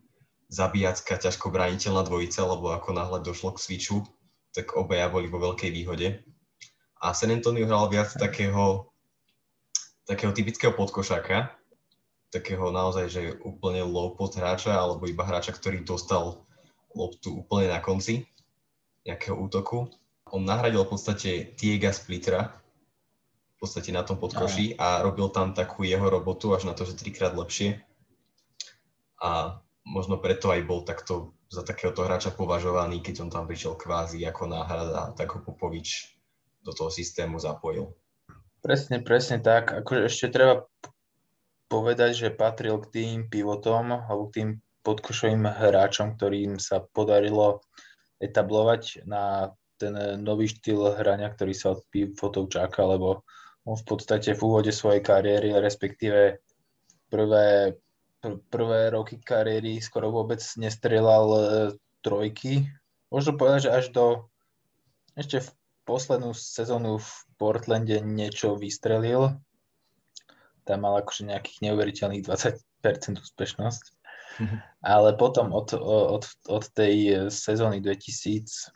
zabíjacká, 0.49 1.17
ťažko 1.19 1.51
brániteľná 1.51 2.05
dvojica, 2.05 2.41
lebo 2.45 2.73
ako 2.73 2.91
náhle 2.93 3.19
došlo 3.25 3.55
k 3.57 3.63
switchu, 3.63 3.99
tak 4.55 4.77
obaja 4.79 5.11
boli 5.11 5.27
vo 5.27 5.43
veľkej 5.43 5.71
výhode. 5.75 6.23
A 7.03 7.13
San 7.13 7.35
Antonio 7.35 7.67
hral 7.69 7.91
viac 7.91 8.15
takého, 8.17 8.89
takého 10.09 10.33
typického 10.33 10.73
podkošáka, 10.73 11.53
takého 12.33 12.71
naozaj, 12.75 13.07
že 13.11 13.23
úplne 13.47 13.87
low 13.87 14.17
pod 14.19 14.35
hráča, 14.35 14.75
alebo 14.75 15.07
iba 15.07 15.23
hráča, 15.23 15.55
ktorý 15.55 15.85
dostal 15.87 16.47
loptu 16.95 17.45
úplne 17.45 17.71
na 17.71 17.83
konci 17.83 18.27
nejakého 19.05 19.37
útoku. 19.37 19.91
On 20.33 20.41
nahradil 20.41 20.83
v 20.83 20.91
podstate 20.97 21.31
Tiega 21.55 21.93
Splittera, 21.93 22.57
v 23.55 23.57
podstate 23.61 23.95
na 23.95 24.03
tom 24.03 24.19
podkoši 24.19 24.81
a 24.81 25.05
robil 25.05 25.31
tam 25.31 25.55
takú 25.55 25.87
jeho 25.87 26.07
robotu 26.09 26.51
až 26.57 26.67
na 26.67 26.75
to, 26.75 26.89
že 26.89 26.99
trikrát 26.99 27.37
lepšie. 27.37 27.85
A 29.21 29.61
možno 29.85 30.17
preto 30.19 30.51
aj 30.51 30.65
bol 30.65 30.83
takto 30.83 31.37
za 31.53 31.63
takéhoto 31.63 32.03
hráča 32.03 32.33
považovaný, 32.35 33.05
keď 33.05 33.29
on 33.29 33.31
tam 33.31 33.45
prišiel 33.45 33.79
kvázi 33.79 34.25
ako 34.27 34.51
náhrada, 34.51 35.13
tak 35.15 35.37
ho 35.37 35.45
Popovič 35.45 36.19
do 36.65 36.73
toho 36.73 36.89
systému 36.89 37.37
zapojil. 37.39 37.93
Presne, 38.65 39.05
presne 39.05 39.39
tak. 39.45 39.71
Akože 39.71 40.09
ešte 40.09 40.33
treba 40.33 40.65
povedať, 41.69 42.27
že 42.27 42.29
patril 42.33 42.81
k 42.81 42.91
tým 42.91 43.17
pivotom 43.29 43.93
alebo 43.93 44.33
k 44.33 44.35
tým 44.41 44.49
podkošovým 44.85 45.45
hráčom, 45.45 46.17
ktorým 46.17 46.57
sa 46.57 46.81
podarilo 46.81 47.61
etablovať 48.21 49.05
na 49.05 49.53
ten 49.77 49.93
nový 50.23 50.49
štýl 50.49 50.97
hrania, 50.97 51.29
ktorý 51.29 51.53
sa 51.53 51.77
od 51.77 51.85
pivotov 51.93 52.49
čaká, 52.49 52.89
lebo 52.89 53.27
on 53.69 53.77
v 53.77 53.85
podstate 53.85 54.33
v 54.37 54.45
úvode 54.45 54.73
svojej 54.73 55.01
kariéry, 55.05 55.57
respektíve 55.57 56.41
prvé 57.09 57.75
pr- 57.75 57.84
prvé 58.51 58.93
roky 58.93 59.21
kariéry 59.21 59.81
skoro 59.81 60.11
vôbec 60.11 60.41
nestrelal 60.61 61.27
e, 61.31 61.43
trojky. 62.05 62.69
Možno 63.09 63.39
povedať, 63.39 63.69
že 63.69 63.75
až 63.75 63.85
do 63.95 64.05
ešte 65.15 65.45
v 65.47 65.49
poslednú 65.87 66.35
sezónu 66.35 66.99
v 66.99 67.11
Portlande 67.39 68.03
niečo 68.03 68.59
vystrelil. 68.59 69.39
Tam 70.65 70.79
mal 70.83 70.99
akože 71.05 71.29
nejakých 71.29 71.71
neuveriteľných 71.71 72.25
20% 72.25 73.21
úspešnosť. 73.21 73.85
Mm-hmm. 74.35 74.59
Ale 74.83 75.15
potom 75.15 75.55
od, 75.55 75.77
od, 75.79 76.25
od 76.51 76.65
tej 76.75 77.29
sezóny 77.31 77.79
2000 77.79 78.75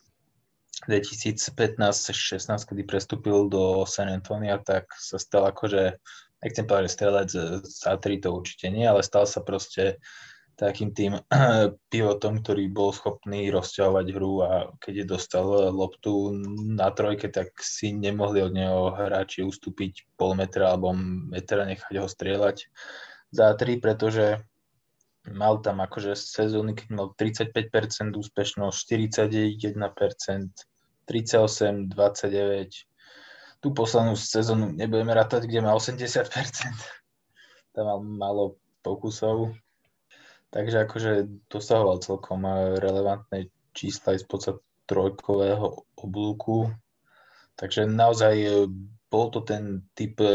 2015-16, 0.87 2.47
kedy 2.47 2.83
prestúpil 2.87 3.51
do 3.51 3.83
San 3.83 4.07
Antonia, 4.07 4.63
tak 4.63 4.87
sa 4.95 5.19
stal 5.19 5.51
akože, 5.51 5.99
že 6.39 6.89
strelec 6.89 7.31
z 7.67 7.83
a 7.87 7.99
to 7.99 8.29
určite 8.31 8.71
nie, 8.71 8.87
ale 8.87 9.03
stal 9.03 9.27
sa 9.27 9.43
proste 9.43 9.99
takým 10.59 10.91
tým 10.91 11.15
pivotom, 11.95 12.43
ktorý 12.43 12.67
bol 12.71 12.91
schopný 12.91 13.47
rozťahovať 13.55 14.07
hru 14.11 14.33
a 14.43 14.51
keď 14.83 14.95
je 15.03 15.07
dostal 15.07 15.47
loptu 15.71 16.35
na 16.75 16.91
trojke, 16.91 17.31
tak 17.31 17.55
si 17.63 17.95
nemohli 17.95 18.43
od 18.43 18.53
neho 18.53 18.91
hráči 18.91 19.47
ustúpiť 19.47 20.19
pol 20.19 20.35
metra 20.35 20.75
alebo 20.75 20.93
metra 21.31 21.63
nechať 21.63 21.95
ho 22.03 22.11
strieľať 22.11 22.67
za 23.31 23.55
tri, 23.55 23.79
pretože 23.79 24.43
mal 25.29 25.61
tam 25.63 25.85
akože 25.85 26.17
sezóny, 26.17 26.75
keď 26.75 26.89
mal 26.91 27.13
35% 27.15 28.17
úspešnosť, 28.17 28.79
41%, 28.89 29.79
38, 31.07 31.89
29. 31.89 32.88
Tú 33.59 33.75
poslednú 33.75 34.15
sezónu 34.15 34.71
nebudeme 34.71 35.11
rátať, 35.11 35.51
kde 35.51 35.61
má 35.65 35.75
80%. 35.75 36.31
Tam 37.75 37.85
mal 37.85 37.99
málo 38.03 38.45
pokusov. 38.83 39.55
Takže 40.49 40.89
akože 40.89 41.13
dosahoval 41.53 42.01
celkom 42.01 42.41
relevantné 42.81 43.53
čísla 43.77 44.17
aj 44.17 44.25
spod 44.25 44.41
trojkového 44.89 45.85
oblúku. 46.01 46.73
Takže 47.61 47.85
naozaj 47.85 48.35
e, 48.41 48.51
bol 49.13 49.29
to 49.29 49.45
ten 49.45 49.85
typ 49.93 50.17
e, 50.25 50.33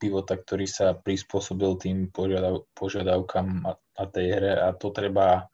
pivota, 0.00 0.40
ktorý 0.40 0.64
sa 0.64 0.96
prispôsobil 0.96 1.76
tým 1.76 2.08
požiadav, 2.08 2.64
požiadavkám 2.72 3.68
a, 3.68 3.76
a 3.76 4.02
tej 4.08 4.26
hre 4.40 4.52
a 4.56 4.72
to 4.72 4.88
treba 4.88 5.52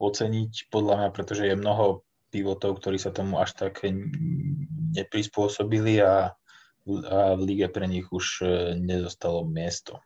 oceniť 0.00 0.72
podľa 0.72 0.94
mňa, 1.04 1.08
pretože 1.12 1.44
je 1.44 1.58
mnoho 1.58 2.06
pivotov, 2.32 2.80
ktorí 2.80 2.96
sa 2.96 3.12
tomu 3.12 3.38
až 3.38 3.54
tak 3.54 3.84
neprispôsobili 4.94 6.00
a, 6.00 6.32
a 6.84 7.32
v 7.34 7.40
lige 7.40 7.68
pre 7.72 7.88
nich 7.88 8.04
už 8.12 8.26
e, 8.44 8.46
nezostalo 8.76 9.48
miesto. 9.48 10.04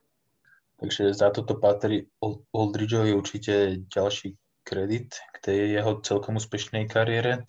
Takže 0.79 1.11
za 1.11 1.35
toto 1.35 1.59
patrí 1.59 2.07
Oldridgeovi 2.55 3.11
určite 3.11 3.83
ďalší 3.91 4.39
kredit 4.63 5.19
k 5.35 5.37
tej 5.43 5.59
jeho 5.83 5.99
celkom 6.07 6.39
úspešnej 6.39 6.87
kariére. 6.87 7.43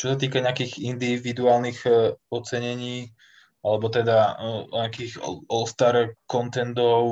Čo 0.00 0.12
sa 0.12 0.16
týka 0.16 0.40
nejakých 0.40 0.80
individuálnych 0.80 1.84
e, 1.84 2.16
ocenení, 2.32 3.12
alebo 3.60 3.92
teda 3.92 4.40
e, 4.40 4.72
nejakých 4.72 5.20
All-Star 5.52 6.16
contendov 6.24 7.04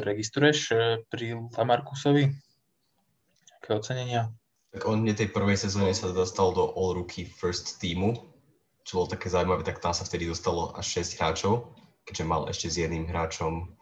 registruješ 0.00 0.58
pri 1.12 1.36
Lamarcusovi? 1.52 2.32
Aké 3.60 3.76
ocenenia? 3.76 4.32
Tak 4.72 4.88
on 4.88 5.04
v 5.04 5.12
tej 5.12 5.28
prvej 5.28 5.60
sezóne 5.60 5.92
sa 5.92 6.08
dostal 6.08 6.56
do 6.56 6.72
All 6.72 6.96
Rookie 6.96 7.28
First 7.28 7.76
Teamu, 7.76 8.31
čo 8.82 8.98
bolo 8.98 9.12
také 9.12 9.30
zaujímavé, 9.30 9.62
tak 9.62 9.78
tam 9.78 9.94
sa 9.94 10.06
vtedy 10.06 10.26
dostalo 10.26 10.74
až 10.74 11.02
6 11.02 11.18
hráčov, 11.18 11.70
keďže 12.06 12.24
mal 12.26 12.50
ešte 12.50 12.66
s 12.70 12.76
jedným 12.82 13.06
hráčom, 13.06 13.74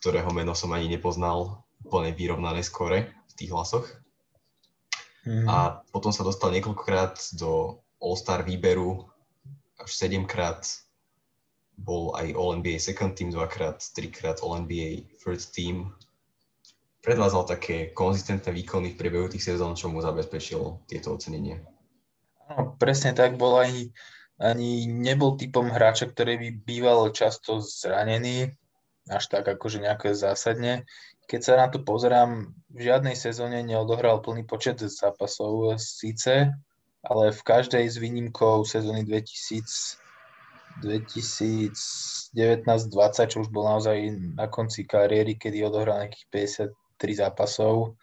ktorého 0.00 0.30
meno 0.32 0.56
som 0.56 0.72
ani 0.72 0.88
nepoznal, 0.88 1.64
úplne 1.84 2.12
vyrovnané 2.12 2.64
skore 2.64 3.12
v 3.30 3.32
tých 3.36 3.52
hlasoch. 3.52 3.86
Mm. 5.28 5.44
A 5.48 5.84
potom 5.92 6.12
sa 6.12 6.24
dostal 6.24 6.52
niekoľkokrát 6.56 7.36
do 7.36 7.84
All-Star 8.00 8.44
výberu, 8.44 9.04
až 9.76 9.90
7 9.96 10.24
krát 10.24 10.64
bol 11.80 12.12
aj 12.16 12.36
All-NBA 12.36 12.76
Second 12.80 13.16
Team, 13.16 13.32
dvakrát, 13.32 13.80
trikrát 13.96 14.40
All-NBA 14.44 15.16
First 15.20 15.56
Team, 15.56 15.96
predvádzal 17.00 17.44
také 17.48 17.76
konzistentné 17.96 18.52
výkony 18.52 18.92
v 18.92 18.98
priebehu 19.00 19.26
tých 19.32 19.44
sezón, 19.44 19.72
čo 19.72 19.88
mu 19.88 20.04
zabezpečilo 20.04 20.84
tieto 20.84 21.16
ocenenie. 21.16 21.64
No, 22.52 22.76
presne 22.76 23.16
tak, 23.16 23.40
bol 23.40 23.56
aj, 23.56 23.88
ani 24.40 24.88
nebol 24.88 25.36
typom 25.36 25.68
hráča, 25.68 26.08
ktorý 26.08 26.40
by 26.40 26.48
býval 26.64 27.12
často 27.12 27.60
zranený, 27.60 28.56
až 29.06 29.24
tak 29.28 29.44
akože 29.44 29.84
nejaké 29.84 30.16
zásadne. 30.16 30.88
Keď 31.28 31.40
sa 31.44 31.54
na 31.60 31.68
to 31.68 31.84
pozerám, 31.84 32.56
v 32.72 32.80
žiadnej 32.90 33.14
sezóne 33.14 33.62
neodohral 33.62 34.24
plný 34.24 34.48
počet 34.48 34.80
zápasov 34.80 35.76
síce, 35.78 36.50
ale 37.04 37.24
v 37.30 37.42
každej 37.44 37.84
z 37.86 37.96
výnimkou 38.00 38.64
sezóny 38.64 39.04
2000 39.04 40.00
2019-20, 40.80 42.62
čo 43.26 43.42
už 43.42 43.50
bol 43.50 43.66
naozaj 43.66 43.98
na 44.38 44.46
konci 44.46 44.86
kariéry, 44.86 45.34
kedy 45.34 45.66
odohral 45.66 45.98
nejakých 46.06 46.70
50 46.70 46.80
3 47.00 47.20
zápasov, 47.24 47.96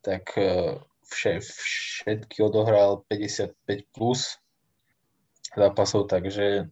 tak 0.00 0.32
e, 0.40 0.80
vše, 1.04 1.44
všetky 1.44 2.40
odohral 2.40 3.04
55 3.12 3.52
plus 3.92 4.40
zápasov, 5.56 6.10
takže 6.10 6.68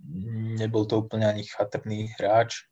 nebol 0.61 0.85
to 0.85 1.05
úplne 1.05 1.29
ani 1.29 1.45
chatrný 1.47 2.13
hráč. 2.19 2.69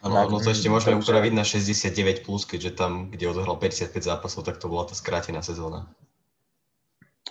Áno, 0.00 0.32
no 0.32 0.40
to 0.40 0.48
ešte 0.48 0.72
môžeme 0.72 0.96
takže... 0.96 1.04
upraviť 1.12 1.32
na 1.36 1.44
69 1.44 2.24
plus, 2.24 2.48
keďže 2.48 2.72
tam, 2.72 3.12
kde 3.12 3.28
odohral 3.28 3.60
55 3.60 4.00
zápasov, 4.00 4.48
tak 4.48 4.56
to 4.56 4.72
bola 4.72 4.88
tá 4.88 4.96
skrátená 4.96 5.44
sezóna. 5.44 5.92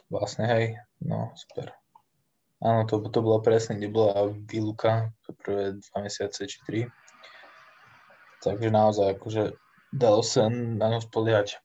Vlastne, 0.09 0.45
hej, 0.45 0.65
no 1.01 1.33
super. 1.33 1.73
Áno, 2.59 2.83
to, 2.85 2.99
to 3.07 3.19
bolo 3.23 3.39
presne, 3.39 3.79
kde 3.79 3.89
bola 3.89 4.29
výluka 4.29 5.15
prvé 5.41 5.79
dva 5.79 5.97
mesiace 6.03 6.43
či 6.45 6.59
tri. 6.67 6.81
Takže 8.43 8.67
naozaj, 8.67 9.15
akože 9.15 9.43
dalo 9.95 10.21
sa 10.21 10.51
na 10.51 10.91
ňo 10.91 10.99
spoliehať. 11.01 11.57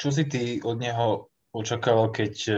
Čo 0.00 0.08
si 0.10 0.24
ty 0.26 0.64
od 0.64 0.80
neho 0.80 1.28
očakával, 1.52 2.08
keď, 2.08 2.34
e, 2.48 2.56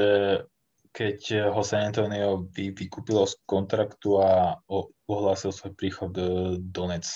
keď 0.92 1.48
ho 1.50 1.64
San 1.64 1.88
Antonio 1.88 2.44
vy, 2.52 2.76
vykúpilo 2.76 3.24
z 3.24 3.40
kontraktu 3.48 4.20
a 4.20 4.60
ohlásil 5.08 5.50
svoj 5.50 5.72
príchod 5.72 6.12
e, 6.12 6.60
do 6.60 6.84
Nec? 6.84 7.08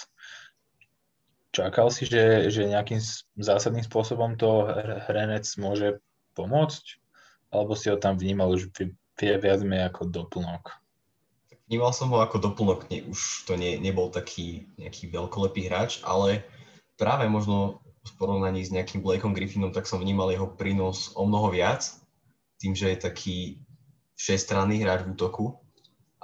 Čakal 1.53 1.93
si, 1.93 2.09
že, 2.09 2.49
že 2.49 2.69
nejakým 2.69 3.01
zásadným 3.37 3.85
spôsobom 3.85 4.37
to 4.37 4.69
Hrenec 5.09 5.45
môže 5.61 6.01
pomôcť? 6.37 7.01
Alebo 7.53 7.73
si 7.77 7.89
ho 7.89 7.97
tam 7.97 8.17
vnímal 8.17 8.53
už 8.53 8.73
viac 9.17 9.61
menej 9.65 9.89
ako 9.93 10.09
doplnok? 10.09 10.77
Vnímal 11.69 11.93
som 11.97 12.13
ho 12.13 12.21
ako 12.21 12.53
doplnok, 12.53 12.89
nie, 12.93 13.05
už 13.09 13.49
to 13.49 13.57
nie, 13.57 13.81
nebol 13.81 14.13
taký 14.13 14.69
nejaký 14.77 15.11
veľkolepý 15.11 15.67
hráč, 15.67 15.99
ale 16.05 16.45
práve 17.01 17.27
možno 17.27 17.81
v 18.07 18.13
porovnaní 18.21 18.63
s 18.63 18.71
nejakým 18.71 19.03
Blakeom 19.03 19.35
Griffinom, 19.35 19.75
tak 19.75 19.91
som 19.91 19.99
vnímal 19.99 20.31
jeho 20.31 20.47
prínos 20.47 21.11
o 21.19 21.27
mnoho 21.27 21.51
viac, 21.51 21.91
tým, 22.63 22.73
že 22.73 22.95
je 22.95 22.99
taký 23.03 23.37
všestranný 24.17 24.83
hráč 24.83 25.05
v 25.05 25.13
útoku 25.13 25.61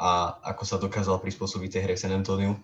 a 0.01 0.41
ako 0.49 0.63
sa 0.65 0.77
dokázal 0.81 1.21
prispôsobiť 1.21 1.69
tej 1.69 1.83
hre 1.85 1.95
San 1.95 2.17
Antonio, 2.17 2.57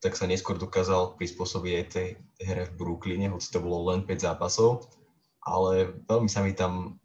tak 0.00 0.16
sa 0.16 0.24
neskôr 0.28 0.56
dokázal 0.56 1.16
prispôsobiť 1.20 1.72
aj 1.76 1.86
tej 1.92 2.08
hre 2.44 2.64
v 2.68 2.76
Brooklyne, 2.76 3.32
hoci 3.32 3.48
to 3.52 3.60
bolo 3.60 3.92
len 3.92 4.04
5 4.04 4.24
zápasov, 4.24 4.88
ale 5.44 5.92
veľmi 6.08 6.28
sa 6.28 6.40
mi 6.40 6.56
tam 6.56 6.96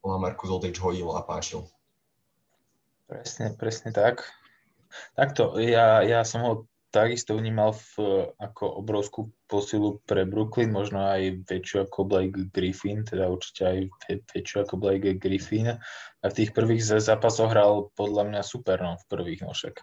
Lamarcus 0.00 0.48
Aldridge 0.48 0.80
hodil 0.80 1.10
a 1.12 1.22
páčil. 1.26 1.66
Presne, 3.10 3.52
presne 3.58 3.90
tak. 3.90 4.22
Takto, 5.18 5.58
ja, 5.58 6.02
ja 6.02 6.22
som 6.22 6.40
ho 6.46 6.52
takisto 6.90 7.38
vnímal 7.38 7.72
v, 7.72 8.26
ako 8.38 8.82
obrovskú 8.82 9.30
posilu 9.46 10.02
pre 10.04 10.26
Brooklyn, 10.26 10.74
možno 10.74 11.06
aj 11.06 11.46
väčšiu 11.46 11.86
ako 11.86 12.06
Blake 12.06 12.50
Griffin, 12.50 13.06
teda 13.06 13.30
určite 13.30 13.62
aj 13.66 13.78
väčšiu 14.34 14.66
ako 14.66 14.74
Blake 14.76 15.16
Griffin. 15.22 15.78
A 16.20 16.24
v 16.26 16.36
tých 16.36 16.50
prvých 16.50 16.82
zápasoch 16.82 17.54
hral 17.54 17.94
podľa 17.94 18.26
mňa 18.28 18.40
super, 18.42 18.82
no, 18.82 18.98
v 18.98 19.04
prvých 19.06 19.46
nošek. 19.46 19.80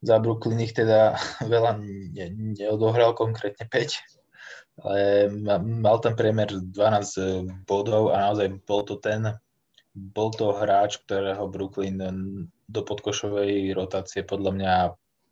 Za 0.00 0.16
Brooklyn 0.16 0.64
ich 0.64 0.72
teda 0.72 1.20
veľa 1.52 1.76
ne, 1.84 2.26
neodohral, 2.56 3.12
konkrétne 3.12 3.68
5, 3.68 4.80
ale 4.80 5.28
mal 5.60 6.00
tam 6.00 6.16
priemer 6.16 6.48
12 6.48 7.68
bodov 7.68 8.16
a 8.16 8.32
naozaj 8.32 8.64
bol 8.64 8.80
to 8.88 8.96
ten, 8.96 9.28
bol 9.92 10.32
to 10.32 10.56
hráč, 10.56 11.02
ktorého 11.04 11.50
Brooklyn 11.52 12.00
do 12.70 12.80
podkošovej 12.86 13.74
rotácie 13.76 14.22
podľa 14.22 14.52
mňa 14.56 14.72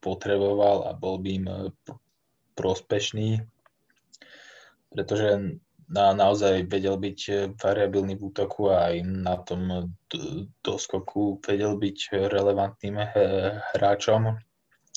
potreboval 0.01 0.89
a 0.89 0.93
bol 0.95 1.19
by 1.19 1.31
im 1.35 1.47
e, 1.47 1.57
prospešný, 2.55 3.43
pretože 4.91 5.59
na, 5.89 6.13
naozaj 6.13 6.69
vedel 6.69 6.97
byť 6.97 7.19
e, 7.29 7.33
variabilný 7.57 8.17
v 8.17 8.27
útoku 8.31 8.71
a 8.71 8.93
aj 8.93 8.95
na 9.05 9.37
tom 9.43 9.93
doskoku 10.65 11.41
vedel 11.45 11.77
byť 11.77 12.29
relevantným 12.29 12.97
hráčom. 13.75 14.39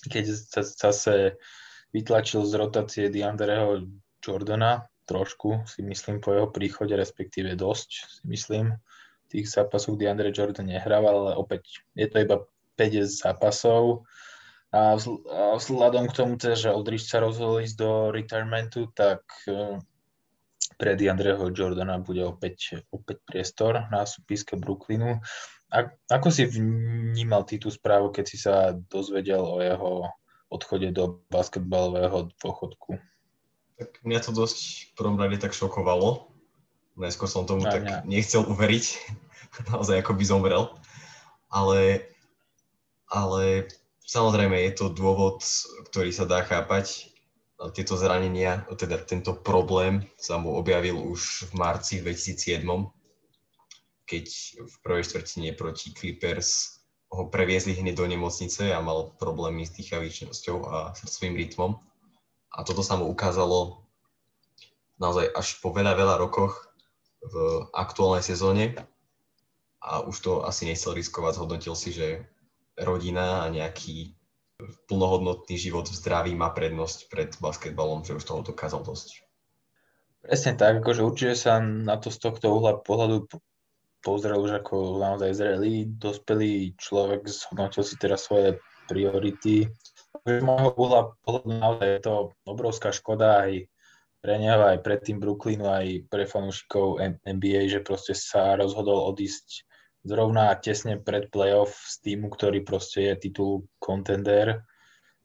Keď 0.01 0.23
zase 0.57 1.37
vytlačil 1.93 2.47
z 2.47 2.53
rotácie 2.57 3.05
Diandreho 3.11 3.85
Jordana, 4.23 4.87
trošku 5.05 5.67
si 5.67 5.83
myslím 5.83 6.23
po 6.23 6.31
jeho 6.31 6.47
príchode, 6.47 6.95
respektíve 6.95 7.53
dosť 7.59 7.89
si 8.07 8.23
myslím, 8.31 8.79
tých 9.31 9.47
zápasoch 9.47 9.95
DeAndre 9.95 10.35
Jordan 10.35 10.67
nehrával, 10.67 11.15
ale 11.27 11.31
opäť 11.39 11.79
je 11.95 12.07
to 12.11 12.19
iba 12.19 12.43
5 12.75 13.07
zápasov. 13.07 14.03
A 14.71 14.95
vzhľadom 15.59 16.07
k 16.07 16.15
tomu, 16.15 16.39
teda, 16.39 16.55
že 16.55 16.71
Aldrich 16.71 17.03
sa 17.03 17.19
rozhodol 17.19 17.59
ísť 17.59 17.75
do 17.75 17.91
retirementu, 18.15 18.87
tak 18.95 19.19
e, 19.43 19.83
pre 20.79 20.95
DeAndreho 20.95 21.51
Jordana 21.51 21.99
bude 21.99 22.23
opäť, 22.23 22.79
opäť 22.87 23.19
priestor 23.27 23.83
na 23.91 24.07
súpiske 24.07 24.55
Brooklynu. 24.55 25.19
A, 25.75 25.91
ako 26.07 26.31
si 26.31 26.47
vnímal 26.47 27.43
ty 27.43 27.59
tú 27.59 27.67
správu, 27.67 28.15
keď 28.15 28.25
si 28.27 28.39
sa 28.39 28.71
dozvedel 28.71 29.43
o 29.43 29.59
jeho 29.59 30.07
odchode 30.47 30.87
do 30.95 31.19
basketbalového 31.27 32.31
dôchodku? 32.39 32.95
Tak 33.75 33.99
mňa 34.07 34.19
to 34.23 34.31
dosť 34.31 34.57
v 34.87 34.91
prvom 34.95 35.19
rade 35.19 35.35
tak 35.35 35.51
šokovalo. 35.51 36.31
Najskôr 36.95 37.27
som 37.27 37.43
tomu 37.43 37.67
tak 37.67 38.07
nechcel 38.07 38.47
uveriť, 38.47 38.85
naozaj 39.71 39.99
ako 39.99 40.15
by 40.15 40.23
zomrel. 40.23 40.63
Ale, 41.51 42.07
ale 43.11 43.67
Samozrejme 44.11 44.59
je 44.67 44.73
to 44.75 44.91
dôvod, 44.91 45.39
ktorý 45.87 46.11
sa 46.11 46.27
dá 46.27 46.43
chápať. 46.43 47.07
Tieto 47.71 47.95
zranenia, 47.95 48.67
teda 48.75 48.99
tento 48.99 49.31
problém 49.39 50.03
sa 50.19 50.35
mu 50.35 50.59
objavil 50.59 50.99
už 50.99 51.47
v 51.47 51.51
marci 51.55 52.03
2007, 52.03 52.67
keď 54.03 54.25
v 54.67 54.73
prvej 54.83 55.03
štvrtine 55.07 55.55
proti 55.55 55.95
Clippers 55.95 56.83
ho 57.07 57.31
previezli 57.31 57.71
hneď 57.71 57.95
do 57.95 58.05
nemocnice 58.11 58.75
a 58.75 58.83
mal 58.83 59.15
problémy 59.15 59.63
s 59.63 59.79
dýchavičnosťou 59.79 60.57
a 60.67 60.91
srdcovým 60.91 61.39
rytmom. 61.47 61.71
A 62.51 62.67
toto 62.67 62.83
sa 62.83 62.99
mu 62.99 63.07
ukázalo 63.07 63.87
naozaj 64.99 65.31
až 65.31 65.55
po 65.63 65.71
veľa, 65.71 65.95
veľa 65.95 66.19
rokoch 66.19 66.67
v 67.23 67.63
aktuálnej 67.71 68.27
sezóne 68.27 68.75
a 69.79 70.03
už 70.03 70.19
to 70.19 70.31
asi 70.43 70.67
nechcel 70.67 70.91
riskovať, 70.91 71.39
zhodnotil 71.39 71.79
si, 71.79 71.95
že 71.95 72.27
rodina 72.81 73.45
a 73.45 73.51
nejaký 73.53 74.13
plnohodnotný 74.89 75.57
život 75.57 75.89
v 75.89 75.97
zdraví 75.97 76.33
má 76.37 76.53
prednosť 76.53 77.09
pred 77.09 77.29
basketbalom, 77.41 78.05
že 78.05 78.17
už 78.17 78.23
toho 78.25 78.41
dokázal 78.45 78.85
dosť. 78.85 79.25
Presne 80.21 80.53
tak, 80.53 80.85
akože 80.85 81.01
určite 81.01 81.33
sa 81.33 81.57
na 81.61 81.97
to 81.97 82.13
z 82.13 82.21
tohto 82.21 82.53
uhla 82.53 82.77
pohľadu 82.77 83.25
pozrel 84.05 84.37
už 84.37 84.61
ako 84.61 85.01
naozaj 85.01 85.33
zrelý, 85.33 85.89
dospelý 85.97 86.77
človek, 86.77 87.25
zhodnotil 87.25 87.81
si 87.81 87.97
teraz 87.97 88.29
svoje 88.29 88.61
priority. 88.85 89.65
Z 90.21 90.45
môjho 90.45 90.77
uhla 90.77 91.17
pohľadu 91.25 91.49
naozaj 91.49 91.89
je 91.89 92.01
to 92.05 92.15
obrovská 92.45 92.93
škoda 92.93 93.49
aj 93.49 93.65
pre 94.21 94.37
neho, 94.37 94.61
aj 94.61 94.85
pre 94.85 95.01
tým 95.01 95.17
Brooklynu, 95.17 95.65
aj 95.65 96.05
pre 96.05 96.29
fanúšikov 96.29 97.01
NBA, 97.25 97.73
že 97.73 97.81
proste 97.81 98.13
sa 98.13 98.53
rozhodol 98.53 99.09
odísť 99.09 99.65
zrovna 100.03 100.53
tesne 100.57 100.97
pred 100.97 101.29
playoff 101.29 101.73
z 101.75 101.95
týmu, 102.05 102.33
ktorý 102.33 102.65
proste 102.65 103.13
je 103.13 103.29
titul 103.29 103.69
contender. 103.77 104.65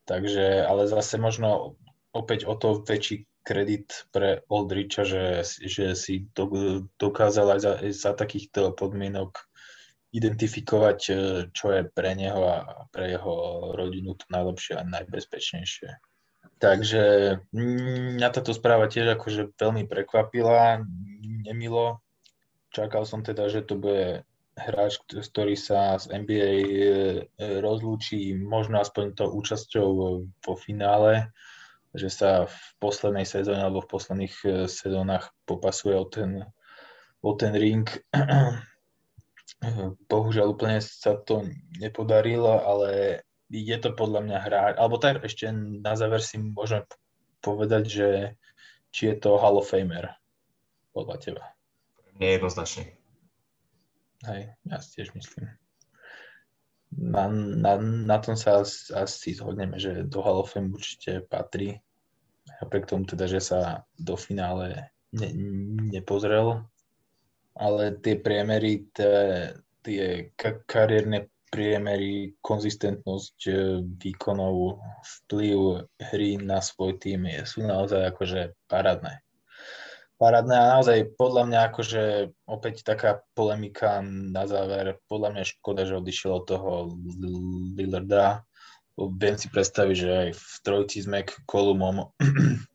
Takže, 0.06 0.62
ale 0.62 0.86
zase 0.86 1.18
možno 1.18 1.74
opäť 2.14 2.46
o 2.46 2.54
to 2.54 2.80
väčší 2.86 3.26
kredit 3.46 4.10
pre 4.10 4.42
Oldricha, 4.50 5.06
že, 5.06 5.46
že 5.46 5.94
si 5.94 6.26
do, 6.34 6.50
dokázal 6.98 7.58
aj 7.58 7.60
za, 7.62 7.72
za 7.94 8.12
takýchto 8.14 8.74
podmienok 8.74 9.38
identifikovať, 10.10 11.00
e, 11.10 11.14
čo 11.54 11.66
je 11.70 11.82
pre 11.86 12.16
neho 12.18 12.42
a 12.42 12.58
pre 12.90 13.14
jeho 13.14 13.70
rodinu 13.74 14.18
to 14.18 14.26
najlepšie 14.32 14.80
a 14.80 14.82
najbezpečnejšie. 14.82 15.90
Takže 16.56 17.02
mňa 17.52 18.28
táto 18.32 18.56
správa 18.56 18.88
tiež 18.88 19.12
akože 19.20 19.52
veľmi 19.60 19.84
prekvapila, 19.84 20.80
nemilo. 21.20 22.00
Čakal 22.72 23.04
som 23.04 23.20
teda, 23.20 23.52
že 23.52 23.60
to 23.60 23.76
bude 23.76 24.24
hráč, 24.56 24.98
ktorý 25.04 25.54
sa 25.54 26.00
z 26.00 26.08
NBA 26.16 26.52
e, 26.56 27.20
rozlúči 27.60 28.32
možno 28.32 28.80
aspoň 28.80 29.12
to 29.12 29.24
účasťou 29.28 29.88
vo 30.24 30.54
finále, 30.56 31.28
že 31.92 32.08
sa 32.08 32.48
v 32.48 32.58
poslednej 32.80 33.28
sezóne 33.28 33.60
alebo 33.60 33.84
v 33.84 33.92
posledných 33.92 34.34
e, 34.42 34.48
sezónach 34.64 35.30
popasuje 35.44 35.96
o 35.96 36.08
ten, 36.08 36.48
o 37.20 37.32
ten 37.36 37.52
ring. 37.52 37.84
Bohužiaľ 40.10 40.56
úplne 40.56 40.80
sa 40.80 41.20
to 41.20 41.44
nepodarilo, 41.76 42.60
ale 42.64 43.22
je 43.52 43.76
to 43.78 43.92
podľa 43.92 44.20
mňa 44.24 44.38
hráč, 44.40 44.72
alebo 44.80 44.96
tak 44.96 45.22
ešte 45.22 45.52
na 45.54 45.94
záver 45.94 46.24
si 46.24 46.40
môžeme 46.40 46.82
povedať, 47.44 47.84
že 47.86 48.08
či 48.90 49.12
je 49.12 49.16
to 49.20 49.36
Hall 49.36 49.60
of 49.60 49.68
Famer 49.68 50.16
podľa 50.96 51.16
teba. 51.20 51.44
Nie 52.16 52.40
jednoznačne. 52.40 52.96
Hej, 54.26 54.50
ja 54.66 54.76
si 54.82 54.88
tiež 54.98 55.14
myslím. 55.14 55.46
Na, 56.96 57.30
na, 57.30 57.78
na 57.82 58.16
tom 58.18 58.34
sa 58.34 58.62
asi, 58.62 59.30
zhodneme, 59.34 59.78
že 59.78 60.06
do 60.06 60.22
Hall 60.22 60.42
of 60.42 60.50
Fame 60.50 60.74
určite 60.74 61.22
patrí. 61.26 61.78
Napriek 62.62 62.90
tomu 62.90 63.06
teda, 63.06 63.26
že 63.30 63.42
sa 63.42 63.84
do 63.98 64.14
finále 64.18 64.90
ne, 65.14 65.28
nepozrel, 65.92 66.66
ale 67.54 67.94
tie 68.02 68.18
priemery, 68.18 68.86
tie, 68.94 69.14
tie 69.82 70.30
kariérne 70.66 71.30
priemery, 71.50 72.34
konzistentnosť 72.42 73.38
e, 73.46 73.52
výkonov, 73.82 74.82
vplyv 75.02 75.86
hry 76.10 76.42
na 76.42 76.58
svoj 76.58 76.98
tým 76.98 77.30
sú 77.46 77.62
naozaj 77.62 78.10
akože 78.14 78.54
parádne 78.66 79.25
parádne 80.16 80.56
a 80.56 80.70
naozaj 80.76 81.16
podľa 81.16 81.42
mňa 81.48 81.60
akože 81.72 82.02
opäť 82.48 82.82
taká 82.82 83.24
polemika 83.36 84.00
na 84.04 84.48
záver. 84.48 85.00
Podľa 85.08 85.28
mňa 85.36 85.44
škoda, 85.56 85.84
že 85.84 86.00
odišiel 86.00 86.32
od 86.32 86.44
toho 86.48 86.72
Lillarda. 87.76 88.44
Viem 88.96 89.36
si 89.36 89.52
predstaviť, 89.52 89.96
že 89.96 90.10
aj 90.10 90.30
v 90.32 90.52
trojici 90.64 91.04
s 91.04 91.08
Kolumom 91.44 92.16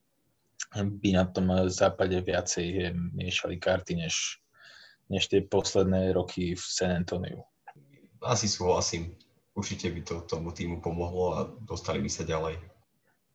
by 1.02 1.10
na 1.18 1.26
tom 1.26 1.50
západe 1.74 2.14
viacej 2.14 2.94
miešali 2.94 3.58
karty, 3.58 4.06
než, 4.06 4.38
než 5.10 5.26
tie 5.26 5.42
posledné 5.42 6.14
roky 6.14 6.54
v 6.54 6.62
San 6.62 6.94
Antoniu. 6.94 7.42
Asi 8.22 8.46
súhlasím. 8.46 9.18
Určite 9.58 9.90
by 9.90 10.02
to 10.06 10.16
tomu 10.30 10.54
týmu 10.54 10.80
pomohlo 10.80 11.26
a 11.36 11.40
dostali 11.66 12.00
by 12.00 12.08
sa 12.08 12.24
ďalej. 12.24 12.56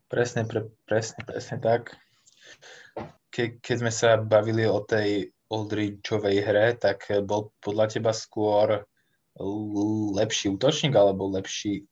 Presne, 0.07 0.47
pre, 0.47 0.71
presne, 0.87 1.27
presne 1.27 1.59
tak 1.59 1.99
ke, 3.37 3.61
keď 3.61 3.77
sme 3.85 3.93
sa 3.93 4.17
bavili 4.17 4.65
o 4.65 4.81
tej 4.81 5.29
Oldridgeovej 5.53 6.37
hre, 6.41 6.67
tak 6.81 7.05
bol 7.29 7.53
podľa 7.61 7.93
teba 7.93 8.17
skôr 8.17 8.89
lepší 10.17 10.57
útočník 10.57 10.97
alebo 10.97 11.29
lepší 11.29 11.85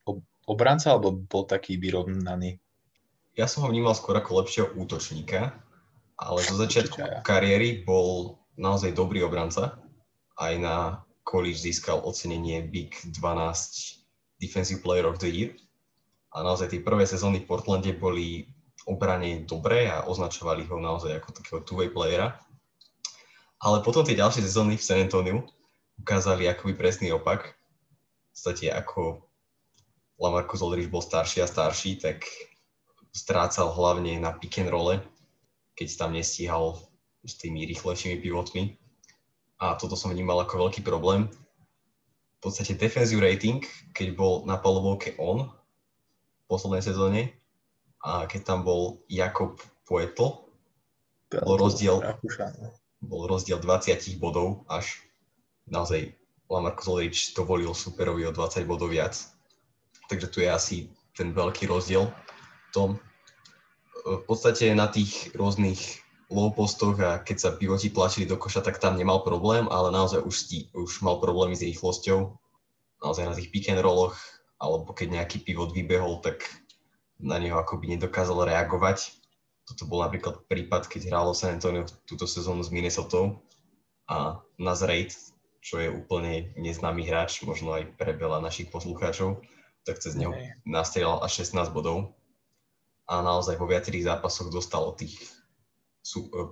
obranca, 0.49 0.97
alebo 0.97 1.13
bol 1.13 1.45
taký 1.45 1.77
vyrovnaný? 1.77 2.57
Ja 3.37 3.45
som 3.45 3.69
ho 3.69 3.69
vnímal 3.69 3.93
skôr 3.93 4.17
ako 4.17 4.41
lepšieho 4.41 4.69
útočníka, 4.73 5.53
ale 6.17 6.39
zo 6.41 6.57
začiatku 6.57 6.99
ja. 6.99 7.21
kariéry 7.21 7.85
bol 7.85 8.41
naozaj 8.57 8.97
dobrý 8.97 9.21
obranca. 9.27 9.77
Aj 10.41 10.55
na 10.57 11.05
college 11.27 11.61
získal 11.61 12.01
ocenenie 12.03 12.65
Big 12.65 12.97
12 13.13 13.21
Defensive 14.41 14.81
Player 14.81 15.05
of 15.05 15.21
the 15.21 15.29
Year. 15.29 15.53
A 16.35 16.43
naozaj 16.43 16.75
tie 16.75 16.83
prvé 16.83 17.07
sezóny 17.07 17.43
v 17.43 17.47
Portlande 17.47 17.95
boli 17.95 18.51
obrane 18.85 19.45
dobré 19.49 19.89
a 19.89 20.05
označovali 20.05 20.69
ho 20.69 20.77
naozaj 20.77 21.21
ako 21.21 21.29
takého 21.33 21.61
two-way 21.65 21.89
playera. 21.89 22.37
Ale 23.61 23.81
potom 23.81 24.05
tie 24.05 24.17
ďalšie 24.17 24.45
sezóny 24.45 24.77
v 24.77 24.85
San 24.85 25.01
Antonio 25.01 25.49
ukázali 25.97 26.45
akoby 26.49 26.77
presný 26.77 27.17
opak. 27.17 27.57
V 27.57 28.27
podstate 28.37 28.69
ako 28.69 29.25
Lamarcus 30.21 30.61
Aldridge 30.61 30.93
bol 30.93 31.01
starší 31.01 31.43
a 31.43 31.49
starší, 31.49 31.97
tak 31.99 32.29
strácal 33.15 33.71
hlavne 33.73 34.19
na 34.21 34.35
pick 34.35 34.59
and 34.59 34.69
role, 34.69 35.01
keď 35.79 35.89
tam 35.97 36.13
nestíhal 36.13 36.77
s 37.25 37.41
tými 37.41 37.65
rýchlejšími 37.65 38.21
pivotmi. 38.21 38.77
A 39.63 39.79
toto 39.81 39.97
som 39.97 40.13
vnímal 40.13 40.45
ako 40.45 40.69
veľký 40.69 40.85
problém. 40.85 41.31
V 42.37 42.53
podstate 42.53 42.77
defensive 42.77 43.23
rating, 43.23 43.65
keď 43.97 44.13
bol 44.13 44.45
na 44.45 44.61
palovovke 44.61 45.17
on 45.17 45.49
v 45.49 46.45
poslednej 46.51 46.85
sezóne, 46.85 47.33
a 48.05 48.29
keď 48.29 48.41
tam 48.45 48.61
bol 48.63 49.01
Jakob 49.09 49.57
Poetl, 49.89 50.45
bol 51.33 51.57
rozdiel, 51.57 52.05
bol 53.01 53.25
rozdiel 53.27 53.59
20 53.59 54.21
bodov 54.21 54.69
až 54.69 55.01
naozaj 55.67 56.13
Lamarcus 56.53 56.89
Aldridge 56.93 57.33
dovolil 57.33 57.73
superovi 57.73 58.29
o 58.29 58.33
20 58.33 58.69
bodov 58.69 58.93
viac. 58.93 59.17
Takže 60.13 60.29
tu 60.29 60.45
je 60.45 60.49
asi 60.53 60.77
ten 61.17 61.33
veľký 61.33 61.65
rozdiel 61.65 62.13
v 62.13 62.71
tom. 62.77 62.91
V 64.05 64.23
podstate 64.29 64.69
na 64.77 64.85
tých 64.85 65.33
rôznych 65.33 66.05
low 66.29 66.53
postoch 66.53 67.01
a 67.01 67.25
keď 67.25 67.37
sa 67.41 67.51
pivoti 67.57 67.89
tlačili 67.89 68.29
do 68.29 68.37
koša, 68.37 68.61
tak 68.61 68.77
tam 68.77 69.01
nemal 69.01 69.25
problém, 69.25 69.65
ale 69.73 69.89
naozaj 69.89 70.21
už, 70.21 70.35
sti, 70.37 70.59
už 70.77 71.01
mal 71.01 71.17
problémy 71.25 71.57
s 71.57 71.65
rýchlosťou. 71.65 72.37
Naozaj 73.01 73.25
na 73.25 73.37
tých 73.37 73.49
pick 73.49 73.73
and 73.73 73.81
rolloch, 73.81 74.21
alebo 74.61 74.93
keď 74.93 75.21
nejaký 75.21 75.41
pivot 75.45 75.73
vybehol, 75.73 76.21
tak 76.21 76.45
na 77.21 77.39
neho 77.39 77.59
akoby 77.59 77.95
nedokázal 77.97 78.49
reagovať. 78.49 79.15
Toto 79.65 79.89
bol 79.89 80.05
napríklad 80.05 80.45
prípad, 80.45 80.91
keď 80.91 81.09
hrálo 81.09 81.33
San 81.33 81.57
Antonio 81.57 81.89
túto 82.05 82.29
sezónu 82.29 82.61
s 82.61 82.69
Minnesota 82.69 83.33
a 84.05 84.45
Nazrate, 84.61 85.17
čo 85.65 85.81
je 85.81 85.89
úplne 85.89 86.53
neznámy 86.61 87.09
hráč, 87.09 87.41
možno 87.41 87.73
aj 87.73 87.97
pre 87.97 88.13
veľa 88.13 88.45
našich 88.45 88.69
poslucháčov, 88.69 89.41
tak 89.89 89.97
cez 90.05 90.13
neho 90.13 90.37
nastrieľal 90.69 91.25
až 91.25 91.49
16 91.49 91.73
bodov 91.73 92.13
a 93.09 93.25
naozaj 93.25 93.57
vo 93.57 93.69
viacerých 93.69 94.13
zápasoch 94.13 94.53
dostal 94.53 94.85
od 94.85 95.01
tých 95.01 95.17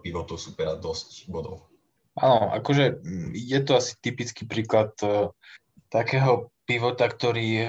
pivotov 0.00 0.40
supera 0.40 0.76
dosť 0.80 1.28
bodov. 1.28 1.68
Áno, 2.16 2.52
akože 2.52 3.04
je 3.32 3.60
to 3.64 3.76
asi 3.76 3.96
typický 4.00 4.44
príklad 4.44 4.92
uh, 5.00 5.32
takého 5.88 6.52
pivota, 6.72 7.04
ktorý 7.04 7.68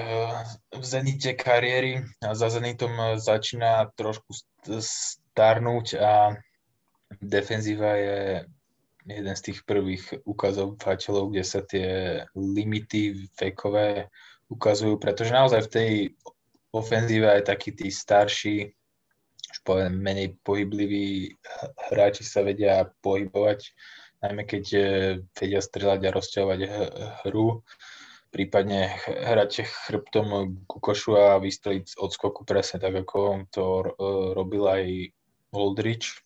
v 0.72 0.84
zenite 0.84 1.36
kariéry 1.36 2.00
a 2.24 2.32
za 2.32 2.48
zenitom 2.48 2.88
uh, 2.96 3.20
začína 3.20 3.92
trošku 3.92 4.32
starnúť 4.64 5.86
a 6.00 6.40
defenzíva 7.20 8.00
je 8.00 8.20
jeden 9.04 9.34
z 9.36 9.44
tých 9.44 9.68
prvých 9.68 10.24
ukazovateľov, 10.24 11.36
kde 11.36 11.44
sa 11.44 11.60
tie 11.60 11.88
limity 12.32 13.28
vekové 13.36 14.08
ukazujú, 14.48 14.96
pretože 14.96 15.36
naozaj 15.36 15.68
v 15.68 15.72
tej 15.76 15.92
ofenzíve 16.72 17.28
aj 17.28 17.52
takí 17.52 17.76
tí 17.76 17.92
starší, 17.92 18.72
už 19.52 19.58
poviem, 19.68 20.00
menej 20.00 20.32
pohybliví 20.40 21.36
hráči 21.92 22.24
sa 22.24 22.40
vedia 22.40 22.88
pohybovať 23.04 23.68
najmä 24.24 24.42
keď 24.48 24.64
e, 24.72 24.82
vedia 25.36 25.60
strieľať 25.60 26.00
a 26.08 26.14
rozťahovať 26.16 26.60
hru, 27.24 27.60
prípadne 28.34 28.90
hrať 29.06 29.62
chrbtom 29.62 30.58
ku 30.66 30.82
košu 30.82 31.14
a 31.14 31.38
vystreliť 31.38 31.94
od 32.02 32.10
skoku 32.10 32.42
presne 32.42 32.82
tak, 32.82 33.06
ako 33.06 33.46
to 33.54 33.62
e, 33.62 33.86
robil 34.34 34.66
aj 34.66 34.84
Oldrich. 35.54 36.18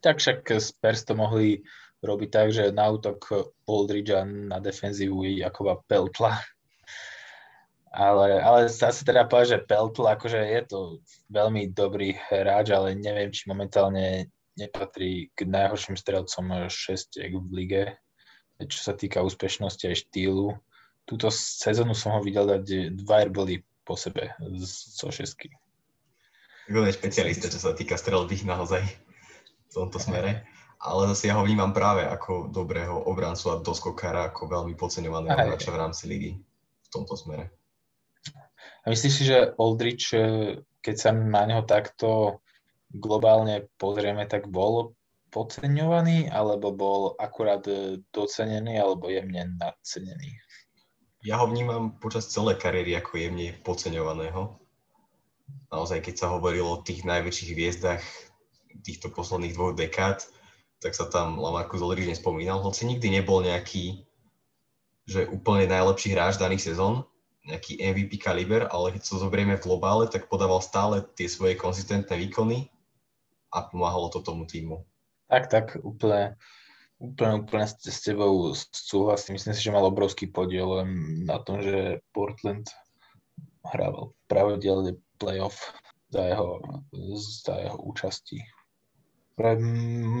Tak 0.00 0.16
však 0.16 0.48
Spurs 0.56 1.04
to 1.04 1.12
mohli 1.12 1.60
robiť 2.00 2.28
tak, 2.32 2.48
že 2.56 2.72
na 2.72 2.88
útok 2.88 3.52
Oldridge 3.68 4.16
a 4.16 4.24
na 4.24 4.56
defenzívu 4.64 5.28
Jakoba 5.36 5.84
Peltla. 5.84 6.40
Ale, 7.90 8.40
ale 8.40 8.70
zase 8.72 9.04
teda 9.04 9.26
povedať, 9.28 9.60
že 9.60 9.66
Peltl 9.66 10.06
akože 10.08 10.40
je 10.40 10.62
to 10.64 10.78
veľmi 11.28 11.74
dobrý 11.74 12.16
hráč, 12.16 12.70
ale 12.72 12.96
neviem, 12.96 13.34
či 13.34 13.50
momentálne 13.50 14.30
nepatrí 14.56 15.34
k 15.34 15.44
najhorším 15.44 15.98
strelcom 15.98 16.70
šestiek 16.70 17.34
v 17.34 17.50
lige, 17.50 17.82
čo 18.62 18.78
sa 18.78 18.94
týka 18.94 19.26
úspešnosti 19.26 19.90
aj 19.90 20.06
štýlu. 20.06 20.54
Túto 21.10 21.26
sezónu 21.34 21.90
som 21.90 22.14
ho 22.14 22.22
videl 22.22 22.46
dať 22.46 22.94
dva 22.94 23.26
airboly 23.26 23.66
po 23.82 23.98
sebe 23.98 24.30
zo 24.94 25.10
šestky. 25.10 25.50
Veľmi 26.70 26.94
špecialista, 26.94 27.50
čo 27.50 27.58
sa 27.58 27.74
týka 27.74 27.98
strelby 27.98 28.46
naozaj 28.46 28.86
v 28.86 29.72
tomto 29.74 29.98
smere. 29.98 30.46
Ale 30.80 31.10
zase 31.12 31.28
ja 31.28 31.36
ho 31.36 31.42
vnímam 31.42 31.74
práve 31.74 32.06
ako 32.06 32.54
dobrého 32.54 32.94
obrancu 33.10 33.50
a 33.50 33.60
doskokára, 33.60 34.30
ako 34.30 34.48
veľmi 34.48 34.78
podceňovaného 34.78 35.34
hráča 35.34 35.74
v 35.74 35.80
rámci 35.82 36.06
ligy 36.06 36.32
v 36.86 36.88
tomto 36.94 37.18
smere. 37.18 37.50
A 38.80 38.86
myslíš 38.88 39.12
si, 39.12 39.26
že 39.26 39.50
Oldrich, 39.60 40.14
eh, 40.14 40.62
keď 40.80 40.94
sa 40.96 41.10
na 41.10 41.42
neho 41.44 41.66
takto 41.66 42.38
globálne 42.88 43.68
pozrieme, 43.76 44.24
tak 44.24 44.46
bol 44.48 44.94
podceňovaný, 45.34 46.32
alebo 46.32 46.74
bol 46.74 47.00
akurát 47.18 47.62
docenený, 48.10 48.78
alebo 48.78 49.12
jemne 49.12 49.58
nadcenený? 49.58 50.38
Ja 51.20 51.36
ho 51.36 51.44
vnímam 51.44 52.00
počas 52.00 52.32
celej 52.32 52.56
kariéry 52.56 52.96
ako 52.96 53.20
jemne 53.20 53.52
podceňovaného. 53.60 54.56
Naozaj, 55.68 56.00
keď 56.00 56.14
sa 56.16 56.32
hovorilo 56.32 56.80
o 56.80 56.82
tých 56.82 57.04
najväčších 57.04 57.50
hviezdach 57.52 58.02
týchto 58.80 59.12
posledných 59.12 59.52
dvoch 59.52 59.76
dekád, 59.76 60.24
tak 60.80 60.96
sa 60.96 61.12
tam 61.12 61.36
Lamarcus 61.36 61.84
Aldridge 61.84 62.08
nespomínal, 62.08 62.64
hoci 62.64 62.88
nikdy 62.88 63.20
nebol 63.20 63.44
nejaký 63.44 64.08
že 65.10 65.26
úplne 65.26 65.66
najlepší 65.66 66.14
hráč 66.14 66.38
daných 66.38 66.70
sezón, 66.70 67.02
nejaký 67.42 67.82
MVP 67.82 68.22
kaliber, 68.22 68.70
ale 68.70 68.94
keď 68.94 69.02
so 69.02 69.18
zoberieme 69.18 69.58
v 69.58 69.64
globále, 69.66 70.06
tak 70.06 70.30
podával 70.30 70.62
stále 70.62 71.02
tie 71.18 71.26
svoje 71.26 71.58
konzistentné 71.58 72.14
výkony 72.14 72.70
a 73.50 73.66
pomáhalo 73.66 74.06
to 74.14 74.22
tomu 74.22 74.46
týmu. 74.46 74.86
Tak, 75.26 75.50
tak, 75.50 75.66
úplne, 75.82 76.38
úplne, 77.00 77.42
úplne 77.42 77.66
s, 77.66 78.04
tebou 78.04 78.52
súhlasím. 78.70 79.40
Myslím 79.40 79.56
si, 79.56 79.64
že 79.64 79.74
mal 79.74 79.88
obrovský 79.88 80.28
podiel 80.28 80.84
na 81.24 81.40
tom, 81.40 81.64
že 81.64 82.04
Portland 82.12 82.68
hrával 83.64 84.12
pravidelne 84.28 85.00
playoff 85.16 85.72
za 86.12 86.20
jeho, 86.28 86.60
za 87.44 87.54
jeho 87.56 87.78
účasti. 87.80 88.44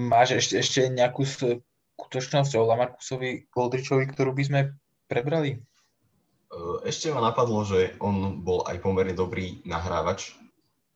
Máš 0.08 0.40
ešte, 0.40 0.54
ešte 0.56 0.80
nejakú 0.88 1.28
skutočnosť 1.28 2.56
o 2.56 2.64
Lamarcusovi 2.64 3.52
Goldričovi, 3.52 4.08
ktorú 4.08 4.32
by 4.32 4.42
sme 4.48 4.60
prebrali? 5.04 5.60
Ešte 6.88 7.12
ma 7.12 7.20
napadlo, 7.20 7.62
že 7.62 7.94
on 8.00 8.40
bol 8.40 8.64
aj 8.64 8.80
pomerne 8.80 9.12
dobrý 9.12 9.60
nahrávač, 9.68 10.34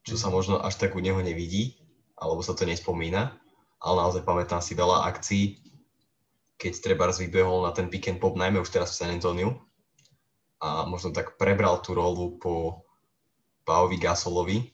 čo 0.09 0.17
sa 0.17 0.33
možno 0.33 0.59
až 0.65 0.81
tak 0.81 0.97
u 0.97 1.01
neho 1.05 1.21
nevidí, 1.21 1.77
alebo 2.17 2.41
sa 2.41 2.57
to 2.57 2.65
nespomína, 2.65 3.37
ale 3.85 3.97
naozaj 4.01 4.25
pamätám 4.25 4.65
si 4.65 4.73
veľa 4.73 5.05
akcií, 5.13 5.61
keď 6.59 6.73
treba 6.81 7.11
vybehol 7.11 7.67
na 7.67 7.73
ten 7.75 7.91
and 7.91 8.19
pop, 8.23 8.39
najmä 8.39 8.63
už 8.63 8.71
teraz 8.71 8.95
v 8.95 8.99
San 9.05 9.11
Antoniu 9.15 9.59
a 10.63 10.89
možno 10.89 11.13
tak 11.13 11.37
prebral 11.37 11.83
tú 11.83 11.93
rolu 11.93 12.41
po 12.41 12.87
Paovi 13.69 14.01
Gasolovi 14.01 14.73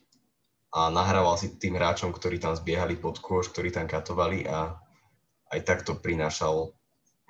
a 0.70 0.86
nahrával 0.86 1.34
si 1.34 1.58
tým 1.58 1.74
hráčom, 1.74 2.14
ktorí 2.14 2.38
tam 2.38 2.54
zbiehali 2.54 2.94
pod 2.94 3.18
kôž, 3.18 3.50
ktorí 3.50 3.74
tam 3.74 3.90
katovali 3.90 4.46
a 4.46 4.78
aj 5.50 5.60
takto 5.66 5.98
prinášal 5.98 6.70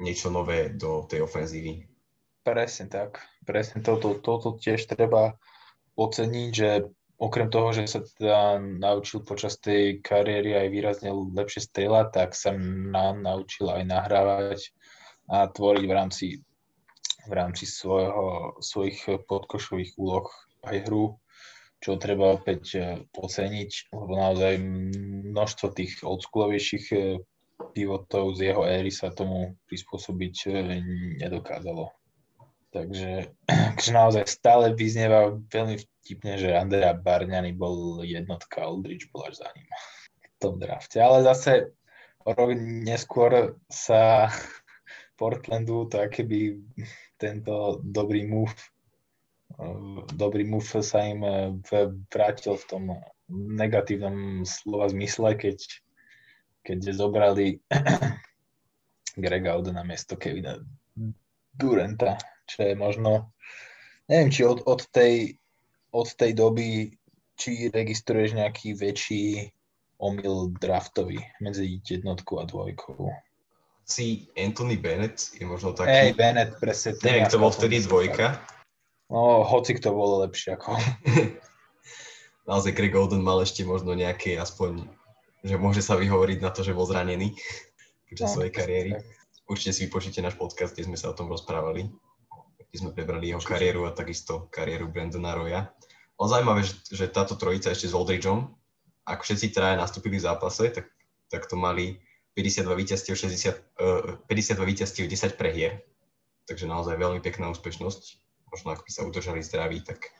niečo 0.00 0.28
nové 0.28 0.72
do 0.72 1.08
tej 1.08 1.24
ofenzívy. 1.24 1.88
Presne 2.44 2.88
tak. 2.88 3.20
Presne 3.44 3.80
toto, 3.80 4.16
toto 4.16 4.56
tiež 4.56 4.88
treba 4.88 5.36
oceniť, 5.96 6.50
že 6.52 6.88
okrem 7.20 7.52
toho, 7.52 7.76
že 7.76 7.84
sa 7.84 8.00
teda 8.00 8.56
naučil 8.58 9.20
počas 9.20 9.60
tej 9.60 10.00
kariéry 10.00 10.56
aj 10.56 10.68
výrazne 10.72 11.10
lepšie 11.12 11.68
strieľať, 11.68 12.06
tak 12.16 12.30
sa 12.32 12.56
na, 12.56 13.12
naučil 13.12 13.68
aj 13.68 13.84
nahrávať 13.84 14.60
a 15.28 15.46
tvoriť 15.46 15.84
v 15.84 15.92
rámci, 15.92 16.26
v 17.28 17.32
rámci 17.36 17.68
svojho, 17.68 18.56
svojich 18.64 19.28
podkošových 19.28 20.00
úloh 20.00 20.26
aj 20.64 20.88
hru, 20.88 21.20
čo 21.80 22.00
treba 22.00 22.36
opäť 22.36 22.62
e, 22.76 22.80
oceniť, 23.12 23.92
lebo 23.92 24.12
naozaj 24.12 24.60
množstvo 25.32 25.66
tých 25.72 26.04
oldschoolovejších 26.04 26.86
e, 26.92 26.98
pivotov 27.72 28.36
z 28.36 28.52
jeho 28.52 28.64
éry 28.68 28.92
sa 28.92 29.12
tomu 29.12 29.56
prispôsobiť 29.68 30.34
e, 30.44 30.50
nedokázalo. 31.24 31.99
Takže, 32.70 33.34
takže 33.74 33.90
naozaj 33.90 34.24
stále 34.26 34.74
vyznieva 34.74 35.36
veľmi 35.50 35.76
vtipne, 35.78 36.38
že 36.38 36.56
Andrea 36.56 36.94
Barňany 36.94 37.54
bol 37.54 38.02
jednotka, 38.06 38.66
Aldrich 38.66 39.10
bol 39.10 39.26
až 39.26 39.42
za 39.42 39.48
ním 39.54 39.68
v 40.22 40.36
tom 40.38 40.54
drafte. 40.58 40.98
Ale 41.02 41.26
zase 41.26 41.74
rok 42.24 42.50
neskôr 42.58 43.58
sa 43.68 44.30
Portlandu 45.18 45.84
to 45.90 46.00
keby 46.08 46.64
tento 47.20 47.84
dobrý 47.84 48.24
move 48.24 48.56
dobrý 50.14 50.44
move 50.46 50.66
sa 50.66 51.00
im 51.04 51.22
vrátil 52.08 52.54
v 52.56 52.64
tom 52.68 52.84
negatívnom 53.30 54.42
slova 54.46 54.90
zmysle, 54.90 55.34
keď, 55.34 55.58
keď 56.66 56.78
zobrali 56.94 57.58
Grega 59.22 59.58
Oda 59.58 59.74
na 59.74 59.82
miesto 59.82 60.14
Kevina 60.14 60.58
Durenta 61.50 62.18
čo 62.50 62.66
je 62.66 62.74
možno, 62.74 63.30
neviem, 64.10 64.34
či 64.34 64.42
od, 64.42 64.66
od, 64.66 64.82
tej, 64.90 65.38
od 65.94 66.10
tej 66.10 66.34
doby, 66.34 66.90
či 67.38 67.70
registruješ 67.70 68.34
nejaký 68.34 68.74
väčší 68.74 69.54
omyl 70.02 70.50
draftový 70.58 71.22
medzi 71.38 71.78
jednotkou 71.78 72.42
a 72.42 72.44
dvojkou. 72.48 73.14
Si 73.86 74.26
Anthony 74.34 74.76
Bennett 74.76 75.30
je 75.38 75.46
možno 75.46 75.76
taký... 75.76 76.10
Hey, 76.10 76.10
Bennett, 76.14 76.58
presne. 76.58 76.98
Neviem, 77.06 77.26
kto 77.30 77.38
bol 77.38 77.54
vtedy 77.54 77.82
dvojka. 77.86 78.38
No, 79.10 79.42
hoci 79.42 79.74
kto 79.74 79.90
bolo 79.90 80.22
lepšie 80.22 80.54
ako 80.54 80.78
Naozaj 82.50 82.74
Greg 82.74 82.94
Golden 82.94 83.22
mal 83.22 83.42
ešte 83.42 83.62
možno 83.62 83.94
nejaké 83.94 84.34
aspoň, 84.38 84.86
že 85.46 85.54
môže 85.54 85.82
sa 85.82 85.94
vyhovoriť 85.94 86.38
na 86.42 86.50
to, 86.50 86.66
že 86.66 86.74
bol 86.74 86.82
zranený 86.82 87.34
počas 88.10 88.34
no, 88.34 88.34
svojej 88.40 88.52
kariéry. 88.54 88.90
Určite 89.46 89.70
si 89.74 89.86
vypočujte 89.86 90.18
náš 90.18 90.34
podcast, 90.34 90.74
kde 90.74 90.90
sme 90.90 90.98
sa 90.98 91.10
o 91.10 91.16
tom 91.18 91.30
rozprávali 91.30 91.90
kde 92.70 92.76
sme 92.86 92.94
prebrali 92.94 93.34
jeho 93.34 93.42
kariéru 93.42 93.90
a 93.90 93.90
takisto 93.90 94.46
kariéru 94.54 94.86
Brandona 94.86 95.34
Roya. 95.34 95.74
Ale 96.16 96.26
zaujímavé, 96.30 96.62
že, 96.62 96.78
že 96.94 97.10
táto 97.10 97.34
trojica 97.34 97.74
ešte 97.74 97.90
s 97.90 97.96
Aldridgeom, 97.98 98.46
ak 99.02 99.26
všetci 99.26 99.50
traja 99.50 99.74
nastúpili 99.74 100.22
v 100.22 100.26
zápase, 100.30 100.70
tak, 100.70 100.86
tak 101.26 101.50
to 101.50 101.58
mali 101.58 101.98
52 102.38 102.70
víťazstiev, 102.78 103.18
60, 103.18 103.58
uh, 103.82 104.22
52 104.30 104.70
víťazstiev, 104.70 105.10
10 105.10 105.34
prehier. 105.34 105.82
Takže 106.46 106.70
naozaj 106.70 106.94
veľmi 106.94 107.18
pekná 107.18 107.50
úspešnosť. 107.50 108.02
Možno 108.54 108.68
ak 108.70 108.86
by 108.86 108.90
sa 108.94 109.02
udržali 109.02 109.42
zdraví, 109.42 109.82
tak 109.82 110.14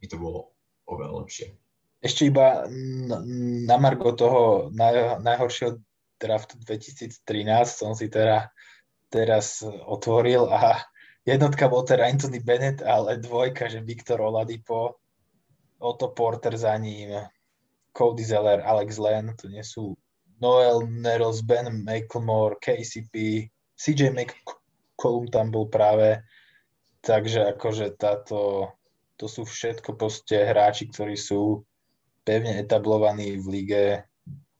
by 0.00 0.06
to 0.08 0.20
bolo 0.20 0.52
oveľa 0.84 1.24
lepšie. 1.24 1.56
Ešte 2.00 2.28
iba 2.32 2.64
na 3.68 3.76
margo 3.76 4.16
toho 4.16 4.72
naj, 4.72 5.20
najhoršieho 5.20 5.80
draftu 6.20 6.56
2013 6.64 7.16
som 7.68 7.92
si 7.92 8.08
teda 8.08 8.52
teraz 9.12 9.60
otvoril 9.64 10.48
a 10.48 10.80
jednotka 11.24 11.68
bol 11.68 11.84
teda 11.84 12.06
Anthony 12.06 12.40
Bennett, 12.40 12.82
ale 12.82 13.20
dvojka, 13.20 13.68
že 13.68 13.84
Viktor 13.84 14.20
Oladipo, 14.20 15.00
Otto 15.80 16.12
Porter 16.12 16.56
za 16.56 16.76
ním, 16.76 17.16
Cody 17.96 18.24
Zeller, 18.24 18.60
Alex 18.60 19.00
Len, 19.00 19.32
to 19.36 19.48
nie 19.48 19.64
sú 19.64 19.96
Noel 20.40 20.88
Neros, 20.88 21.44
Ben 21.44 21.84
McLemore, 21.84 22.56
KCP, 22.60 23.44
CJ 23.76 24.12
McCollum 24.12 25.28
tam 25.28 25.52
bol 25.52 25.68
práve, 25.68 26.24
takže 27.00 27.48
akože 27.56 27.96
táto, 27.96 28.68
to 29.16 29.28
sú 29.28 29.44
všetko 29.44 29.96
proste 29.96 30.36
hráči, 30.36 30.88
ktorí 30.88 31.16
sú 31.16 31.64
pevne 32.24 32.60
etablovaní 32.60 33.40
v 33.40 33.46
lige. 33.48 33.84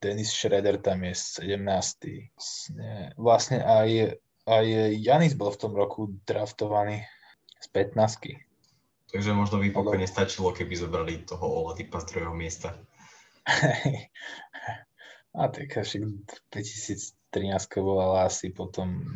Dennis 0.01 0.33
Schroeder 0.33 0.81
tam 0.81 1.05
je 1.05 1.13
17. 1.13 1.61
Vlastne 3.21 3.61
aj, 3.61 4.17
aj 4.51 4.65
Janis 4.99 5.39
bol 5.39 5.55
v 5.55 5.61
tom 5.63 5.71
roku 5.71 6.11
draftovaný 6.27 7.07
z 7.63 7.67
15. 7.71 8.51
Takže 9.11 9.31
možno 9.35 9.59
pokojne 9.71 10.07
stačilo, 10.07 10.55
keby 10.55 10.75
zobrali 10.75 11.13
toho 11.23 11.43
Oladipa 11.43 11.99
z 11.99 12.15
druhého 12.15 12.35
miesta. 12.35 12.75
A 15.31 15.47
tak 15.47 15.79
však 15.79 16.03
2013 16.51 17.15
bola 17.79 18.27
asi 18.27 18.51
potom, 18.51 19.07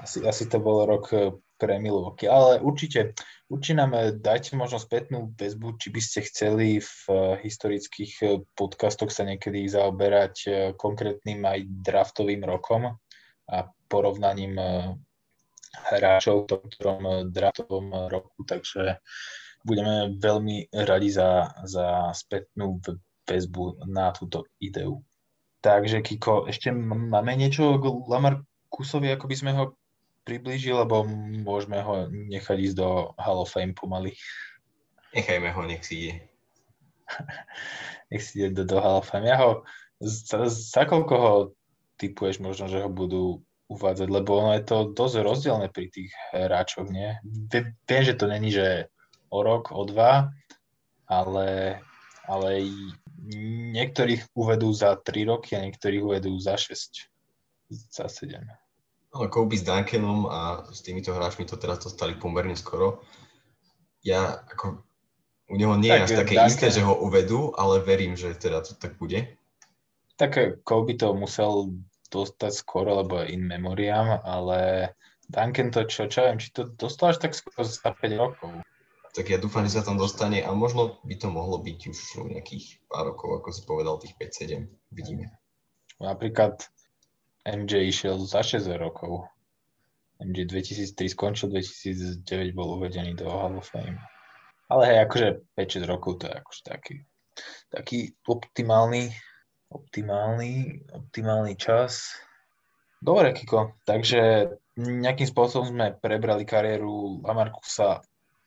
asi, 0.00 0.24
asi 0.24 0.48
to 0.48 0.56
bol 0.56 0.88
rok 0.88 1.12
eh, 1.12 1.28
pre 1.60 1.76
Milwaukee, 1.76 2.24
ale 2.24 2.56
určite, 2.64 3.12
určite 3.52 3.76
nám 3.76 3.92
eh, 3.92 4.16
dajte 4.16 4.56
možno 4.56 4.80
spätnú 4.80 5.36
väzbu, 5.36 5.76
či 5.76 5.92
by 5.92 6.00
ste 6.00 6.24
chceli 6.24 6.80
v 6.80 6.92
eh, 7.12 7.36
historických 7.44 8.48
podcastoch 8.56 9.12
sa 9.12 9.28
niekedy 9.28 9.68
zaoberať 9.68 10.72
konkrétnym 10.80 11.44
aj 11.44 11.68
draftovým 11.68 12.48
rokom 12.48 12.96
a 13.52 13.68
porovnaním 13.92 14.56
hráčov 15.92 16.44
v 16.44 16.48
tom 16.48 16.62
ktorom 16.64 17.02
draftovom 17.28 18.08
roku, 18.08 18.44
takže 18.48 19.00
budeme 19.64 20.16
veľmi 20.16 20.72
radi 20.72 21.08
za, 21.12 21.52
za 21.64 22.10
spätnú 22.16 22.80
väzbu 23.28 23.86
na 23.88 24.10
túto 24.12 24.48
ideu. 24.58 25.00
Takže 25.62 26.02
Kiko, 26.02 26.50
ešte 26.50 26.74
máme 26.74 27.38
niečo 27.38 27.78
k 27.78 27.84
Lamarcusovi, 28.10 29.14
ako 29.14 29.30
by 29.30 29.36
sme 29.38 29.52
ho 29.54 29.64
priblížili, 30.26 30.74
lebo 30.74 31.06
môžeme 31.46 31.78
ho 31.82 32.10
nechať 32.10 32.58
ísť 32.58 32.76
do 32.78 33.14
Hall 33.14 33.46
of 33.46 33.50
Fame 33.50 33.74
pomaly. 33.74 34.14
Nechajme 35.14 35.54
ho, 35.54 35.60
nech 35.62 35.86
si 35.86 35.94
ide. 36.10 36.14
nech 38.10 38.22
si 38.22 38.42
ide 38.42 38.50
do, 38.50 38.62
do 38.66 38.76
Hall 38.82 38.98
of 38.98 39.06
Fame. 39.06 39.30
Ja 39.30 39.38
ho, 39.38 39.62
za, 40.02 40.50
za 40.50 40.82
koľko 40.82 41.14
ho 41.14 41.34
typuješ 42.02 42.42
možno, 42.42 42.66
že 42.66 42.82
ho 42.82 42.90
budú 42.90 43.46
uvádzať, 43.72 44.08
lebo 44.08 44.38
ono 44.38 44.52
je 44.56 44.64
to 44.64 44.92
dosť 44.92 45.16
rozdielne 45.24 45.68
pri 45.72 45.88
tých 45.88 46.10
hráčoch, 46.32 46.88
nie? 46.92 47.16
Viem, 47.88 48.02
že 48.04 48.14
to 48.14 48.28
není, 48.28 48.52
že 48.52 48.92
o 49.32 49.40
rok, 49.40 49.72
o 49.72 49.88
dva, 49.88 50.28
ale, 51.08 51.80
ale 52.28 52.48
niektorých 53.72 54.36
uvedú 54.36 54.72
za 54.72 54.96
3 55.00 55.30
roky 55.32 55.56
a 55.56 55.64
niektorých 55.64 56.02
uvedú 56.04 56.36
za 56.36 56.60
6, 56.60 57.08
za 57.70 58.06
7. 58.08 58.44
Ale 59.12 59.28
Kobe 59.28 59.56
s 59.56 59.64
Duncanom 59.64 60.24
a 60.28 60.64
s 60.72 60.80
týmito 60.80 61.12
hráčmi 61.12 61.44
to 61.44 61.60
teraz 61.60 61.84
dostali 61.84 62.16
pomerne 62.16 62.56
skoro. 62.56 63.04
Ja 64.00 64.40
ako 64.48 64.80
u 65.52 65.54
neho 65.60 65.76
nie 65.76 65.92
tak, 65.92 65.96
je 65.96 66.04
až 66.08 66.12
také 66.24 66.34
Duncan... 66.40 66.48
isté, 66.48 66.66
že 66.72 66.80
ho 66.80 66.96
uvedú, 66.96 67.52
ale 67.52 67.84
verím, 67.84 68.16
že 68.16 68.32
teda 68.32 68.64
to 68.64 68.72
tak 68.72 68.96
bude. 68.96 69.36
Tak 70.16 70.64
Kobe 70.64 70.96
to 70.96 71.12
musel 71.12 71.76
dostať 72.12 72.52
skoro, 72.52 73.00
lebo 73.00 73.24
in 73.24 73.48
memoriam, 73.48 74.20
ale 74.20 74.92
Duncan 75.32 75.72
to 75.72 75.88
čo, 75.88 76.12
čo 76.12 76.28
viem, 76.28 76.36
či 76.36 76.52
to 76.52 76.68
dostal 76.68 77.16
až 77.16 77.24
tak 77.24 77.32
skoro 77.32 77.64
za 77.64 77.88
5 77.88 78.20
rokov 78.20 78.52
tak 79.12 79.28
ja 79.28 79.36
dúfam, 79.36 79.68
že 79.68 79.76
sa 79.76 79.84
tam 79.84 80.00
dostane 80.00 80.40
a 80.40 80.50
možno 80.56 80.96
by 81.04 81.14
to 81.20 81.28
mohlo 81.28 81.60
byť 81.60 81.78
už 81.84 81.98
nejakých 82.32 82.80
pár 82.88 83.12
rokov, 83.12 83.44
ako 83.44 83.48
si 83.52 83.62
povedal, 83.68 84.00
tých 84.00 84.16
5-7. 84.16 84.72
Vidíme. 84.88 85.28
Napríklad 86.00 86.64
MJ 87.44 87.92
išiel 87.92 88.16
za 88.24 88.40
6 88.40 88.64
rokov. 88.80 89.28
MJ 90.16 90.48
2003 90.48 91.12
skončil, 91.12 91.52
2009 91.52 92.56
bol 92.56 92.80
uvedený 92.80 93.12
do 93.12 93.28
Hall 93.28 93.60
of 93.60 93.68
Fame. 93.68 94.00
Ale 94.72 94.88
hej, 94.88 94.98
akože 95.04 95.28
5-6 95.60 95.92
rokov 95.92 96.24
to 96.24 96.32
je 96.32 96.34
akože 96.40 96.62
taký, 96.64 96.94
taký 97.68 97.98
optimálny, 98.24 99.12
optimálny, 99.72 100.84
optimálny 100.92 101.56
čas. 101.56 102.12
Dobre, 103.02 103.34
Kiko, 103.34 103.74
takže 103.82 104.52
nejakým 104.78 105.26
spôsobom 105.26 105.74
sme 105.74 105.96
prebrali 105.98 106.46
kariéru 106.46 107.20
Lamarcusa 107.26 108.00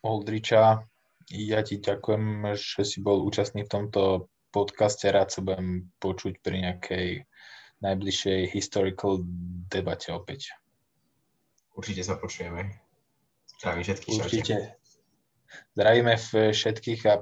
Oldriča. 0.06 0.86
Ja 1.34 1.60
ti 1.66 1.82
ďakujem, 1.82 2.56
že 2.56 2.86
si 2.86 3.02
bol 3.02 3.26
účastný 3.26 3.66
v 3.66 3.74
tomto 3.74 4.32
podcaste. 4.54 5.10
Rád 5.12 5.30
sa 5.34 5.44
budem 5.44 5.92
počuť 6.00 6.40
pri 6.40 6.56
nejakej 6.72 7.08
najbližšej 7.84 8.40
historical 8.56 9.26
debate 9.68 10.14
opäť. 10.16 10.56
Určite 11.76 12.08
sa 12.08 12.16
počujeme. 12.16 12.80
Zdravím 13.60 13.84
všetkých. 13.84 14.16
Určite. 14.24 14.56
Zdravíme 15.76 16.16
všetkých 16.16 17.02
a 17.12 17.14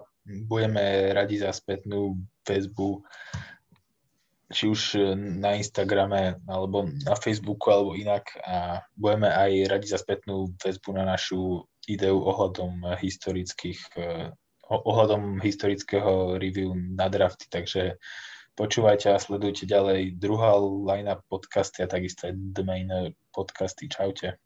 budeme 0.46 1.12
radi 1.12 1.42
za 1.42 1.50
spätnú 1.50 2.22
väzbu 2.46 3.02
či 4.54 4.70
už 4.70 4.82
na 5.42 5.58
Instagrame 5.58 6.38
alebo 6.46 6.86
na 6.86 7.18
Facebooku 7.18 7.74
alebo 7.74 7.98
inak 7.98 8.30
a 8.46 8.86
budeme 8.94 9.28
aj 9.28 9.52
radi 9.68 9.88
za 9.90 9.98
spätnú 9.98 10.54
väzbu 10.62 10.94
na 10.94 11.04
našu 11.10 11.66
ideu 11.90 12.16
ohľadom 12.16 12.96
historických, 13.02 13.82
eh, 14.00 14.30
ohľadom 14.70 15.42
historického 15.44 16.38
review 16.40 16.72
na 16.78 17.10
drafty, 17.12 17.50
takže 17.50 18.00
počúvajte 18.54 19.12
a 19.12 19.20
sledujte 19.20 19.66
ďalej 19.66 20.16
druhá 20.22 20.56
line 20.62 21.10
podcasty 21.28 21.84
a 21.84 21.90
takisto 21.90 22.30
aj 22.30 22.34
The 22.54 22.64
Main 22.64 22.90
podcasty. 23.34 23.90
Čaute. 23.90 24.38